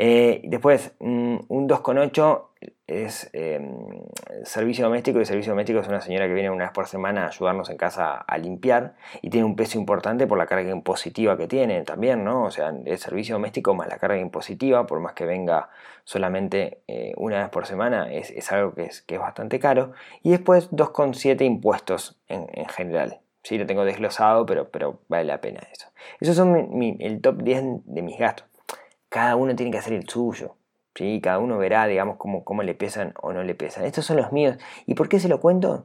Eh, 0.00 0.42
después, 0.44 0.92
mm, 1.00 1.38
un 1.48 1.66
2,8 1.66 2.50
es 2.86 3.28
em, 3.32 3.74
servicio 4.44 4.84
doméstico 4.84 5.20
y 5.20 5.24
servicio 5.26 5.50
doméstico 5.52 5.80
es 5.80 5.88
una 5.88 6.00
señora 6.00 6.28
que 6.28 6.34
viene 6.34 6.50
una 6.50 6.66
vez 6.66 6.72
por 6.72 6.86
semana 6.86 7.24
a 7.24 7.28
ayudarnos 7.28 7.68
en 7.68 7.76
casa 7.76 8.14
a 8.16 8.38
limpiar 8.38 8.94
y 9.22 9.30
tiene 9.30 9.44
un 9.44 9.56
peso 9.56 9.76
importante 9.76 10.28
por 10.28 10.38
la 10.38 10.46
carga 10.46 10.70
impositiva 10.70 11.36
que 11.36 11.48
tiene 11.48 11.82
también, 11.82 12.22
¿no? 12.22 12.44
O 12.44 12.50
sea, 12.52 12.68
el 12.68 12.98
servicio 12.98 13.34
doméstico 13.34 13.74
más 13.74 13.88
la 13.88 13.98
carga 13.98 14.18
impositiva, 14.18 14.86
por 14.86 15.00
más 15.00 15.14
que 15.14 15.26
venga 15.26 15.68
solamente 16.04 16.80
eh, 16.86 17.12
una 17.16 17.40
vez 17.40 17.48
por 17.48 17.66
semana, 17.66 18.12
es, 18.12 18.52
algo 18.52 18.74
que 18.74 18.84
es, 18.84 19.02
que 19.02 19.16
es, 19.16 19.20
bastante 19.20 19.58
caro. 19.58 19.94
Y 20.22 20.30
después 20.30 20.70
2,7 20.70 21.44
impuestos 21.44 22.20
en, 22.28 22.46
general. 22.68 23.18
Sí, 23.42 23.58
lo 23.58 23.66
tengo 23.66 23.84
desglosado, 23.84 24.46
pero, 24.46 24.70
pero 24.70 25.00
vale 25.08 25.24
la 25.24 25.40
pena 25.40 25.60
eso. 25.72 25.88
Esos 26.20 26.36
son 26.36 26.56
el 27.00 27.20
top 27.20 27.42
10 27.42 27.64
de 27.84 28.02
mis 28.02 28.16
gastos 28.18 28.47
cada 29.18 29.34
uno 29.34 29.56
tiene 29.56 29.72
que 29.72 29.78
hacer 29.78 29.94
el 29.94 30.08
suyo. 30.08 30.54
¿sí? 30.94 31.20
Cada 31.20 31.40
uno 31.40 31.58
verá, 31.58 31.88
digamos, 31.88 32.18
cómo, 32.18 32.44
cómo 32.44 32.62
le 32.62 32.76
pesan 32.76 33.14
o 33.20 33.32
no 33.32 33.42
le 33.42 33.56
pesan. 33.56 33.84
Estos 33.84 34.06
son 34.06 34.16
los 34.16 34.30
míos. 34.30 34.58
¿Y 34.86 34.94
por 34.94 35.08
qué 35.08 35.18
se 35.18 35.28
lo 35.28 35.40
cuento? 35.40 35.82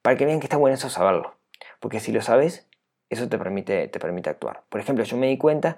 Para 0.00 0.16
que 0.16 0.24
vean 0.24 0.40
que 0.40 0.46
está 0.46 0.56
bueno 0.56 0.76
eso 0.76 0.88
saberlo. 0.88 1.34
Porque 1.78 2.00
si 2.00 2.10
lo 2.10 2.22
sabes, 2.22 2.66
eso 3.10 3.28
te 3.28 3.36
permite, 3.36 3.86
te 3.88 4.00
permite 4.00 4.30
actuar. 4.30 4.62
Por 4.70 4.80
ejemplo, 4.80 5.04
yo 5.04 5.18
me 5.18 5.26
di 5.26 5.36
cuenta 5.36 5.76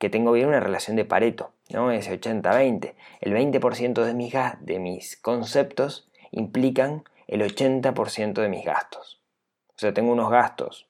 que 0.00 0.10
tengo 0.10 0.32
bien 0.32 0.48
una 0.48 0.58
relación 0.58 0.96
de 0.96 1.04
Pareto, 1.04 1.52
¿no? 1.68 1.92
Ese 1.92 2.20
80-20. 2.20 2.94
El 3.20 3.32
20% 3.32 4.02
de 4.02 4.14
mis, 4.14 4.34
de 4.60 4.78
mis 4.80 5.16
conceptos 5.18 6.10
implican 6.32 7.04
el 7.28 7.42
80% 7.42 8.32
de 8.32 8.48
mis 8.48 8.64
gastos. 8.64 9.22
O 9.68 9.78
sea, 9.78 9.94
tengo 9.94 10.10
unos 10.10 10.30
gastos 10.30 10.88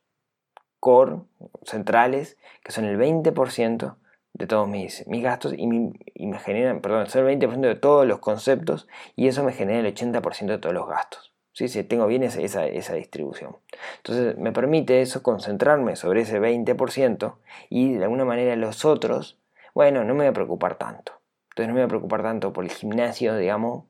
core, 0.78 1.16
centrales, 1.64 2.38
que 2.64 2.72
son 2.72 2.86
el 2.86 2.98
20% 2.98 3.96
de 4.40 4.46
todos 4.46 4.66
mis, 4.66 5.06
mis 5.06 5.22
gastos 5.22 5.52
y, 5.54 5.66
me 5.66 6.38
generan, 6.38 6.80
perdón, 6.80 7.02
el 7.02 7.40
20% 7.40 7.60
de 7.60 7.74
todos 7.74 8.06
los 8.06 8.20
conceptos 8.20 8.88
y 9.14 9.28
eso 9.28 9.44
me 9.44 9.52
genera 9.52 9.86
el 9.86 9.94
80% 9.94 10.46
de 10.46 10.58
todos 10.58 10.74
los 10.74 10.88
gastos. 10.88 11.34
¿sí? 11.52 11.68
si 11.68 11.84
tengo 11.84 12.06
bien 12.06 12.22
esa, 12.22 12.40
esa, 12.40 12.94
distribución. 12.94 13.56
Entonces 13.98 14.38
me 14.38 14.50
permite 14.50 15.02
eso 15.02 15.22
concentrarme 15.22 15.94
sobre 15.94 16.22
ese 16.22 16.40
20% 16.40 17.34
y 17.68 17.92
de 17.94 18.04
alguna 18.04 18.24
manera 18.24 18.56
los 18.56 18.86
otros, 18.86 19.38
bueno, 19.74 20.04
no 20.04 20.14
me 20.14 20.20
voy 20.20 20.28
a 20.28 20.32
preocupar 20.32 20.76
tanto. 20.76 21.20
Entonces 21.50 21.68
no 21.68 21.74
me 21.74 21.80
voy 21.80 21.86
a 21.86 21.88
preocupar 21.88 22.22
tanto 22.22 22.54
por 22.54 22.64
el 22.64 22.70
gimnasio, 22.70 23.36
digamos, 23.36 23.84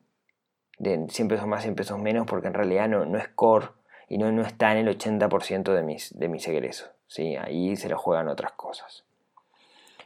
de 0.79 1.05
100 1.07 1.27
pesos 1.29 1.47
más, 1.47 1.61
100 1.61 1.75
pesos 1.75 1.97
menos, 1.97 2.25
porque 2.27 2.47
en 2.47 2.55
realidad 2.55 2.89
no, 2.89 3.05
no 3.05 3.17
es 3.17 3.29
core 3.29 3.67
y 4.09 4.17
no, 4.17 4.33
no 4.33 4.41
está 4.41 4.73
en 4.73 4.85
el 4.85 4.97
80% 4.97 5.73
de 5.73 5.83
mis, 5.83 6.19
de 6.19 6.27
mis 6.27 6.45
egresos. 6.45 6.91
¿sí? 7.07 7.37
Ahí 7.37 7.77
se 7.77 7.87
lo 7.87 7.97
juegan 7.97 8.27
otras 8.27 8.51
cosas. 8.51 9.05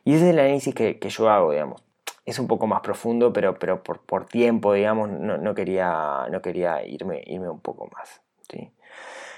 Y 0.06 0.14
ese 0.14 0.28
es 0.28 0.34
el 0.34 0.40
análisis 0.40 0.74
que, 0.74 0.98
yo 1.10 1.30
hago, 1.30 1.52
digamos 1.52 1.84
es 2.26 2.40
un 2.40 2.48
poco 2.48 2.66
más 2.66 2.82
profundo, 2.82 3.32
pero, 3.32 3.60
pero 3.60 3.84
por, 3.84 4.26
tiempo, 4.26 4.74
digamos, 4.74 5.10
no, 5.10 5.38
no, 5.38 5.54
quería, 5.54 6.26
no 6.32 6.42
quería 6.42 6.84
irme, 6.84 7.22
irme 7.28 7.50
un 7.50 7.60
poco 7.60 7.88
más. 7.94 8.22
¿sí? 8.50 8.72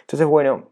Entonces, 0.01 0.25
bueno, 0.25 0.69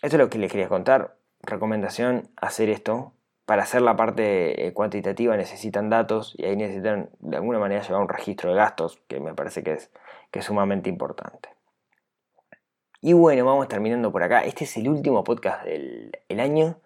eso 0.00 0.16
es 0.16 0.18
lo 0.18 0.30
que 0.30 0.38
les 0.38 0.50
quería 0.50 0.68
contar. 0.68 1.16
Recomendación, 1.42 2.30
hacer 2.36 2.70
esto. 2.70 3.12
Para 3.44 3.64
hacer 3.64 3.82
la 3.82 3.96
parte 3.96 4.66
eh, 4.66 4.72
cuantitativa 4.72 5.36
necesitan 5.36 5.90
datos 5.90 6.34
y 6.38 6.44
ahí 6.44 6.56
necesitan 6.56 7.10
de 7.18 7.36
alguna 7.36 7.58
manera 7.58 7.82
llevar 7.82 8.00
un 8.00 8.08
registro 8.08 8.50
de 8.50 8.56
gastos, 8.56 9.02
que 9.08 9.20
me 9.20 9.34
parece 9.34 9.62
que 9.62 9.72
es, 9.72 9.90
que 10.30 10.38
es 10.38 10.44
sumamente 10.44 10.88
importante. 10.88 11.50
Y 13.02 13.12
bueno, 13.12 13.44
vamos 13.44 13.68
terminando 13.68 14.12
por 14.12 14.22
acá. 14.22 14.44
Este 14.44 14.64
es 14.64 14.76
el 14.76 14.88
último 14.88 15.24
podcast 15.24 15.64
del 15.64 16.40
año. 16.40 16.76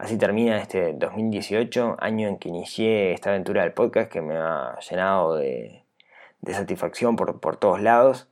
Así 0.00 0.16
termina 0.16 0.56
este 0.56 0.94
2018, 0.94 1.96
año 2.00 2.26
en 2.26 2.38
que 2.38 2.48
inicié 2.48 3.12
esta 3.12 3.28
aventura 3.28 3.64
del 3.64 3.74
podcast 3.74 4.10
que 4.10 4.22
me 4.22 4.34
ha 4.34 4.78
llenado 4.88 5.36
de, 5.36 5.84
satisfacción 6.50 7.16
por, 7.16 7.56
todos 7.58 7.82
lados. 7.82 8.26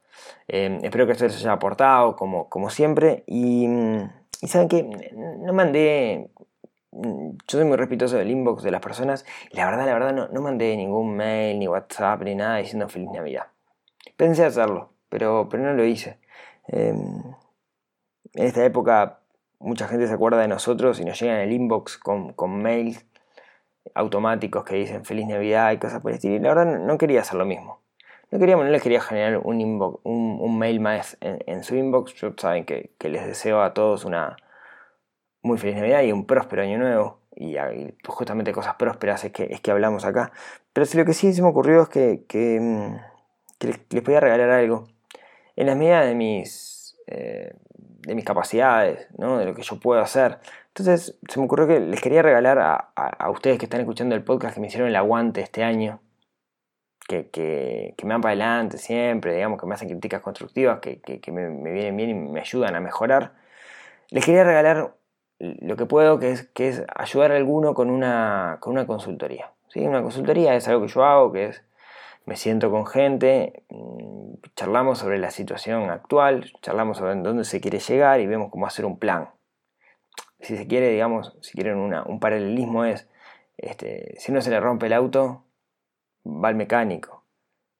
Em, 0.48 0.82
espero 0.82 1.04
que 1.04 1.12
esto 1.12 1.26
les 1.26 1.36
haya 1.36 1.52
aportado 1.52 2.16
como, 2.16 2.48
como 2.48 2.70
siempre. 2.70 3.22
Y, 3.26 3.68
saben 4.46 4.68
que 4.70 4.82
no 5.12 5.52
mandé. 5.52 6.30
Yo 6.90 7.36
soy 7.46 7.64
muy 7.66 7.76
respetuoso 7.76 8.16
del 8.16 8.30
inbox 8.30 8.62
de 8.62 8.70
las 8.70 8.80
personas. 8.80 9.26
La 9.50 9.66
verdad, 9.66 9.84
la 9.84 9.92
verdad, 9.92 10.14
no, 10.14 10.28
no 10.28 10.40
mandé 10.40 10.74
ningún 10.74 11.16
mail, 11.16 11.58
ni 11.58 11.68
WhatsApp, 11.68 12.22
ni 12.22 12.34
nada 12.34 12.56
diciendo 12.56 12.88
feliz 12.88 13.10
Navidad. 13.12 13.48
Pensé 14.16 14.46
hacerlo, 14.46 14.94
pero, 15.10 15.48
pero 15.50 15.64
no 15.64 15.74
lo 15.74 15.84
hice. 15.84 16.18
Em, 16.66 17.24
en 18.32 18.46
esta 18.46 18.64
época 18.64 19.18
mucha 19.60 19.88
gente 19.88 20.06
se 20.06 20.14
acuerda 20.14 20.40
de 20.40 20.48
nosotros 20.48 21.00
y 21.00 21.04
nos 21.04 21.20
llegan 21.20 21.38
el 21.38 21.52
inbox 21.52 21.98
con, 21.98 22.34
mails 22.62 23.04
automáticos 23.94 24.64
que 24.64 24.76
dicen 24.76 25.04
feliz 25.04 25.26
Navidad 25.26 25.72
y 25.72 25.78
cosas 25.78 26.00
por 26.00 26.10
el 26.10 26.16
estilo. 26.16 26.36
Y 26.36 26.38
la 26.40 26.54
verdad 26.54 26.78
no 26.78 26.98
quería 26.98 27.20
hacer 27.20 27.36
lo 27.36 27.46
mismo. 27.46 27.80
No, 28.30 28.38
quería, 28.38 28.56
no 28.56 28.64
les 28.64 28.82
quería 28.82 29.00
generar 29.00 29.40
un, 29.42 29.60
inbox, 29.60 30.00
un, 30.04 30.58
mail 30.58 30.80
más 30.80 31.16
en, 31.20 31.64
su 31.64 31.74
inbox. 31.76 32.14
Yo 32.14 32.34
saben 32.36 32.64
que, 32.66 32.90
les 33.00 33.26
deseo 33.26 33.62
a 33.62 33.72
todos 33.72 34.04
una 34.04 34.36
muy 35.42 35.56
feliz 35.56 35.76
Navidad 35.76 36.02
y 36.02 36.12
un 36.12 36.26
próspero 36.26 36.62
año 36.62 36.78
nuevo. 36.78 37.20
Y, 37.34 37.56
justamente 38.06 38.52
cosas 38.52 38.74
prósperas 38.74 39.24
es 39.24 39.32
que, 39.32 39.44
es 39.44 39.60
que 39.60 39.70
hablamos 39.70 40.04
acá. 40.04 40.30
Pero 40.74 40.84
si 40.84 40.98
lo 40.98 41.06
que 41.06 41.14
sí 41.14 41.32
se 41.32 41.40
me 41.40 41.48
ocurrió 41.48 41.82
es 41.82 41.88
que, 41.88 42.24
que, 42.28 42.60
mm, 42.60 42.96
les, 43.60 43.80
les, 43.90 44.02
podía 44.02 44.20
regalar 44.20 44.50
algo. 44.50 44.86
En 45.56 45.66
las 45.66 45.76
medidas 45.76 46.06
de 46.06 46.14
mis... 46.14 46.98
Eh, 47.06 47.54
de 47.98 48.14
mis 48.14 48.24
capacidades, 48.24 49.08
¿no? 49.18 49.38
de 49.38 49.44
lo 49.44 49.54
que 49.54 49.62
yo 49.62 49.78
puedo 49.80 50.00
hacer. 50.00 50.38
Entonces 50.68 51.18
se 51.28 51.38
me 51.38 51.46
ocurrió 51.46 51.66
que 51.66 51.80
les 51.80 52.00
quería 52.00 52.22
regalar 52.22 52.58
a, 52.58 53.30
ustedes 53.30 53.58
que 53.58 53.66
están 53.66 53.80
escuchando 53.80 54.14
el 54.14 54.22
podcast 54.22 54.54
que 54.54 54.60
me 54.60 54.68
hicieron 54.68 54.88
el 54.88 54.96
aguante 54.96 55.40
este 55.40 55.64
año, 55.64 56.00
que, 57.08 57.30
que, 57.30 57.94
me 58.04 58.10
van 58.10 58.20
para 58.20 58.32
adelante 58.32 58.78
siempre, 58.78 59.34
digamos, 59.34 59.60
que 59.60 59.66
me 59.66 59.74
hacen 59.74 59.88
críticas 59.88 60.20
constructivas, 60.20 60.78
que, 60.80 61.00
que 61.00 61.32
me, 61.32 61.72
vienen 61.72 61.96
bien 61.96 62.10
y 62.10 62.14
me 62.14 62.40
ayudan 62.40 62.76
a 62.76 62.80
mejorar. 62.80 63.32
Les 64.10 64.24
quería 64.24 64.44
regalar 64.44 64.94
lo 65.38 65.76
que 65.76 65.86
puedo, 65.86 66.18
que 66.18 66.32
es, 66.32 66.44
que 66.48 66.68
es 66.68 66.84
ayudar 66.94 67.32
a 67.32 67.36
alguno 67.36 67.74
con 67.74 67.90
una, 67.90 68.58
con 68.60 68.74
una 68.74 68.86
consultoría. 68.86 69.52
¿sí? 69.68 69.80
Una 69.80 70.02
consultoría 70.02 70.54
es 70.54 70.68
algo 70.68 70.82
que 70.82 70.88
yo 70.88 71.04
hago, 71.04 71.32
que 71.32 71.46
es 71.46 71.64
me 72.28 72.36
siento 72.36 72.70
con 72.70 72.84
gente, 72.84 73.64
mm, 73.70 74.34
charlamos 74.54 74.98
sobre 74.98 75.18
la 75.18 75.30
situación 75.30 75.88
actual, 75.88 76.52
charlamos 76.60 76.98
sobre 76.98 77.14
dónde 77.14 77.44
se 77.44 77.58
quiere 77.62 77.78
llegar 77.78 78.20
y 78.20 78.26
vemos 78.26 78.50
cómo 78.50 78.66
hacer 78.66 78.84
un 78.84 78.98
plan. 78.98 79.30
Si 80.38 80.54
se 80.58 80.66
quiere, 80.66 80.90
digamos, 80.90 81.34
si 81.40 81.52
quieren 81.52 81.78
un 81.78 82.20
paralelismo 82.20 82.84
es, 82.84 83.08
este, 83.56 84.14
si 84.18 84.30
uno 84.30 84.42
se 84.42 84.50
le 84.50 84.60
rompe 84.60 84.86
el 84.86 84.92
auto, 84.92 85.44
va 86.26 86.48
al 86.48 86.54
mecánico. 86.54 87.24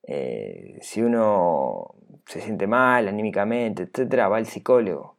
Eh, 0.02 0.78
si 0.80 1.02
uno 1.02 1.94
se 2.24 2.40
siente 2.40 2.66
mal 2.66 3.06
anímicamente, 3.06 3.82
etcétera, 3.82 4.28
va 4.28 4.38
al 4.38 4.46
psicólogo. 4.46 5.16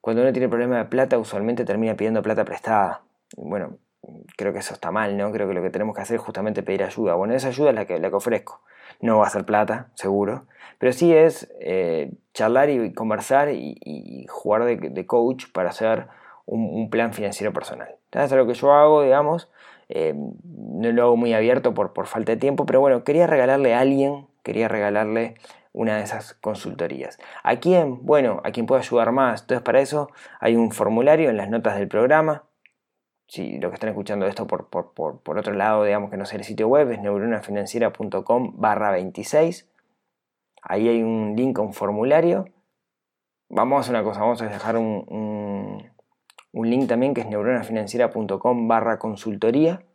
Cuando 0.00 0.22
uno 0.22 0.32
tiene 0.32 0.48
problema 0.48 0.78
de 0.78 0.86
plata, 0.86 1.18
usualmente 1.18 1.66
termina 1.66 1.96
pidiendo 1.96 2.22
plata 2.22 2.46
prestada. 2.46 3.02
Bueno, 3.36 3.76
creo 4.38 4.54
que 4.54 4.60
eso 4.60 4.72
está 4.72 4.90
mal, 4.90 5.18
¿no? 5.18 5.30
Creo 5.32 5.46
que 5.46 5.54
lo 5.54 5.62
que 5.62 5.70
tenemos 5.70 5.94
que 5.94 6.00
hacer 6.00 6.16
es 6.16 6.22
justamente 6.22 6.62
pedir 6.62 6.82
ayuda. 6.82 7.14
Bueno, 7.14 7.34
esa 7.34 7.48
ayuda 7.48 7.70
es 7.70 7.76
la 7.76 7.84
que, 7.84 7.98
la 7.98 8.08
que 8.08 8.16
ofrezco. 8.16 8.62
No 9.00 9.18
va 9.18 9.26
a 9.26 9.30
ser 9.30 9.44
plata, 9.44 9.88
seguro. 9.94 10.46
Pero 10.78 10.92
sí 10.92 11.14
es 11.14 11.50
eh, 11.60 12.12
charlar 12.34 12.70
y 12.70 12.92
conversar 12.92 13.50
y, 13.50 14.26
jugar 14.28 14.64
de, 14.64 15.06
coach 15.06 15.46
para 15.52 15.70
hacer 15.70 16.06
un, 16.46 16.90
plan 16.90 17.12
financiero 17.12 17.52
personal. 17.52 17.96
Eso 18.12 18.24
es 18.24 18.32
lo 18.32 18.46
que 18.46 18.54
yo 18.54 18.72
hago, 18.72 19.02
digamos. 19.02 19.48
Eh, 19.88 20.14
no 20.44 20.92
lo 20.92 21.02
hago 21.02 21.16
muy 21.16 21.34
abierto 21.34 21.74
por, 21.74 21.92
por 21.92 22.06
falta 22.06 22.32
de 22.32 22.38
tiempo, 22.38 22.66
pero 22.66 22.80
bueno, 22.80 23.04
quería 23.04 23.26
regalarle 23.26 23.74
a 23.74 23.80
alguien, 23.80 24.26
quería 24.42 24.68
regalarle 24.68 25.34
una 25.72 25.96
de 25.96 26.02
esas 26.02 26.34
consultorías. 26.34 27.18
¿A 27.42 27.56
quién? 27.56 28.04
Bueno, 28.04 28.40
a 28.44 28.50
quien 28.50 28.66
pueda 28.66 28.80
ayudar 28.80 29.12
más. 29.12 29.42
Entonces 29.42 29.62
para 29.62 29.80
eso 29.80 30.10
hay 30.40 30.56
un 30.56 30.72
formulario 30.72 31.30
en 31.30 31.36
las 31.36 31.48
notas 31.48 31.76
del 31.76 31.88
programa 31.88 32.44
si 33.30 33.58
lo 33.58 33.70
que 33.70 33.74
están 33.74 33.90
escuchando 33.90 34.26
esto 34.26 34.48
por, 34.48 34.70
por, 34.70 35.38
otro 35.38 35.54
lado, 35.54 35.84
digamos 35.84 36.10
que 36.10 36.16
no 36.16 36.24
sé 36.24 36.34
el 36.34 36.42
sitio 36.42 36.66
web, 36.66 36.90
es 36.90 36.98
neuronafinanciera.com 37.00 38.54
barra 38.56 38.90
26. 38.90 39.70
Ahí 40.62 40.88
hay 40.88 41.00
un 41.04 41.36
link 41.36 41.56
a 41.60 41.62
un 41.62 41.72
formulario. 41.72 42.46
Vamos 43.48 43.76
a 43.76 43.80
hacer 43.82 43.94
una 43.94 44.02
cosa, 44.02 44.22
vamos 44.22 44.42
a 44.42 44.48
dejar 44.48 44.76
un, 44.76 45.86
un, 46.50 46.70
link 46.70 46.88
también 46.88 47.14
que 47.14 47.20
es 47.20 47.28
neuronafinanciera.com 47.28 48.66
barra 48.66 48.98
consultoría. 48.98 49.86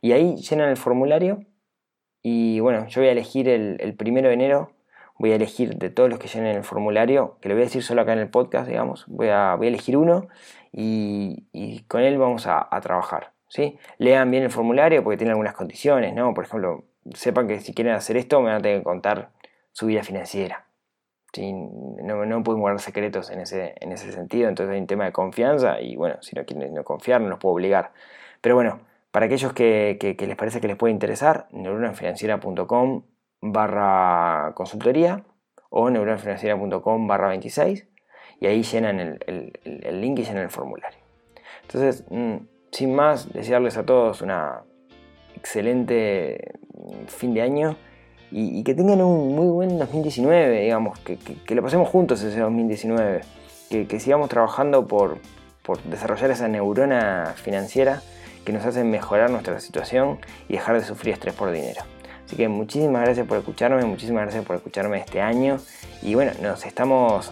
Y 0.00 0.12
ahí 0.12 0.36
llenan 0.36 0.68
el 0.68 0.76
formulario. 0.76 1.40
Y 2.22 2.60
bueno, 2.60 2.86
yo 2.86 3.00
voy 3.00 3.08
a 3.08 3.12
elegir 3.12 3.48
el, 3.48 3.76
el 3.80 3.96
primero 3.96 4.28
de 4.28 4.34
enero 4.34 4.70
voy 5.18 5.32
a 5.32 5.36
elegir 5.36 5.76
de 5.76 5.90
todos 5.90 6.10
los 6.10 6.18
que 6.18 6.28
llenen 6.28 6.56
el 6.56 6.64
formulario, 6.64 7.38
que 7.40 7.48
le 7.48 7.54
voy 7.54 7.62
a 7.62 7.66
decir 7.66 7.82
solo 7.82 8.02
acá 8.02 8.12
en 8.12 8.18
el 8.18 8.28
podcast, 8.28 8.68
digamos, 8.68 9.04
voy 9.08 9.28
a, 9.28 9.54
voy 9.54 9.66
a 9.66 9.70
elegir 9.70 9.96
uno 9.96 10.28
y, 10.72 11.84
con 11.88 12.02
él 12.02 12.18
vamos 12.18 12.46
a, 12.46 12.68
trabajar. 12.82 13.32
¿sí? 13.48 13.78
Lean 13.98 14.30
bien 14.30 14.42
el 14.42 14.50
formulario 14.50 15.02
porque 15.02 15.16
tiene 15.16 15.30
algunas 15.30 15.54
condiciones, 15.54 16.14
¿no? 16.14 16.34
Por 16.34 16.44
ejemplo, 16.44 16.84
sepan 17.14 17.48
que 17.48 17.60
si 17.60 17.72
quieren 17.72 17.94
hacer 17.94 18.16
esto 18.16 18.40
me 18.40 18.48
van 18.48 18.56
a 18.56 18.62
tener 18.62 18.78
que 18.78 18.84
contar 18.84 19.30
su 19.72 19.86
vida 19.86 20.02
financiera. 20.02 20.66
¿sí? 21.32 21.52
No, 21.52 22.26
no 22.26 22.42
pueden 22.42 22.60
guardar 22.60 22.80
secretos 22.80 23.30
en 23.30 23.40
ese, 23.40 23.74
en 23.80 23.92
ese 23.92 24.12
sentido, 24.12 24.48
entonces 24.48 24.74
hay 24.74 24.80
un 24.80 24.86
tema 24.86 25.04
de 25.04 25.12
confianza 25.12 25.80
y 25.80 25.96
bueno, 25.96 26.16
si 26.20 26.36
no 26.36 26.44
quieren 26.44 26.74
no 26.74 26.84
confiar 26.84 27.20
no 27.20 27.28
los 27.28 27.38
puedo 27.38 27.54
obligar. 27.54 27.92
Pero 28.40 28.54
bueno, 28.54 28.80
para 29.10 29.26
aquellos 29.26 29.54
que, 29.54 29.96
que, 29.98 30.26
les 30.26 30.36
parece 30.36 30.60
que 30.60 30.68
les 30.68 30.76
puede 30.76 30.92
interesar, 30.92 31.46
neuronafinanciera.com 31.50 33.02
barra 33.52 34.52
consultoría 34.54 35.24
o 35.70 35.90
neuronafinanciera.com 35.90 37.06
barra 37.06 37.28
26 37.28 37.86
y 38.40 38.46
ahí 38.46 38.62
llenan 38.62 39.00
el, 39.00 40.00
link 40.00 40.18
y 40.18 40.24
llenan 40.24 40.44
el 40.44 40.50
formulario. 40.50 40.98
Entonces, 41.62 42.04
mm, 42.10 42.36
sin 42.70 42.94
más, 42.94 43.32
desearles 43.32 43.76
a 43.76 43.84
todos 43.84 44.22
una 44.22 44.62
excelente 45.34 46.54
mm, 46.74 47.06
fin 47.06 47.34
de 47.34 47.42
año 47.42 47.76
y, 48.30 48.64
que 48.64 48.74
tengan 48.74 49.00
un 49.00 49.34
muy 49.34 49.46
buen 49.46 49.78
2019, 49.78 50.62
digamos, 50.62 50.98
que, 50.98 51.54
lo 51.54 51.62
pasemos 51.62 51.88
juntos 51.88 52.22
ese 52.22 52.40
2019, 52.40 53.20
que, 53.70 54.00
sigamos 54.00 54.28
trabajando 54.28 54.86
por, 54.86 55.18
por 55.62 55.80
desarrollar 55.84 56.32
esa 56.32 56.48
neurona 56.48 57.34
financiera 57.36 58.02
que 58.44 58.52
nos 58.52 58.66
hace 58.66 58.84
mejorar 58.84 59.30
nuestra 59.30 59.58
situación 59.60 60.18
y 60.48 60.54
dejar 60.54 60.76
de 60.76 60.84
sufrir 60.84 61.14
estrés 61.14 61.34
por 61.34 61.50
dinero. 61.50 61.82
Así 62.26 62.36
que 62.36 62.48
muchísimas 62.48 63.02
gracias 63.04 63.26
por 63.26 63.38
escucharme, 63.38 63.84
muchísimas 63.84 64.24
gracias 64.24 64.44
por 64.44 64.56
escucharme 64.56 64.98
este 64.98 65.20
año 65.20 65.58
y 66.02 66.14
bueno, 66.14 66.32
nos 66.42 66.66
estamos 66.66 67.30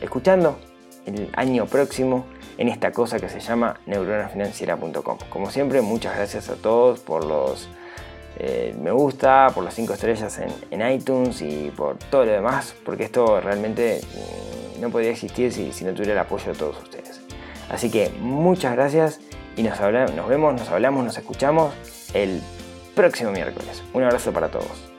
escuchando 0.00 0.58
el 1.04 1.28
año 1.34 1.66
próximo 1.66 2.24
en 2.56 2.68
esta 2.68 2.92
cosa 2.92 3.18
que 3.18 3.28
se 3.28 3.40
llama 3.40 3.78
neuronafinanciera.com. 3.86 5.18
Como 5.28 5.50
siempre, 5.50 5.82
muchas 5.82 6.16
gracias 6.16 6.48
a 6.48 6.54
todos 6.54 7.00
por 7.00 7.24
los 7.24 7.68
eh, 8.38 8.74
me 8.80 8.90
gusta, 8.90 9.50
por 9.54 9.62
las 9.62 9.74
5 9.74 9.92
estrellas 9.92 10.40
en, 10.70 10.90
iTunes 10.90 11.42
y 11.42 11.70
por 11.70 11.98
todo 11.98 12.24
lo 12.24 12.32
demás, 12.32 12.74
porque 12.84 13.04
esto 13.04 13.40
realmente 13.40 14.00
mm, 14.02 14.80
no 14.80 14.90
podría 14.90 15.10
existir 15.10 15.52
si, 15.52 15.84
no 15.84 15.92
tuviera 15.92 16.12
el 16.12 16.18
apoyo 16.18 16.52
de 16.52 16.58
todos 16.58 16.82
ustedes. 16.82 17.20
Así 17.68 17.90
que 17.90 18.10
muchas 18.20 18.74
gracias 18.74 19.20
y 19.56 19.62
nos, 19.62 19.78
vemos, 20.28 20.54
nos 20.54 20.68
hablamos, 20.70 21.04
nos 21.04 21.18
escuchamos 21.18 21.74
el 22.14 22.40
próximo 22.94 23.30
miércoles. 23.30 23.82
Un 23.92 24.02
abrazo 24.04 24.32
para 24.32 24.48
todos. 24.48 24.91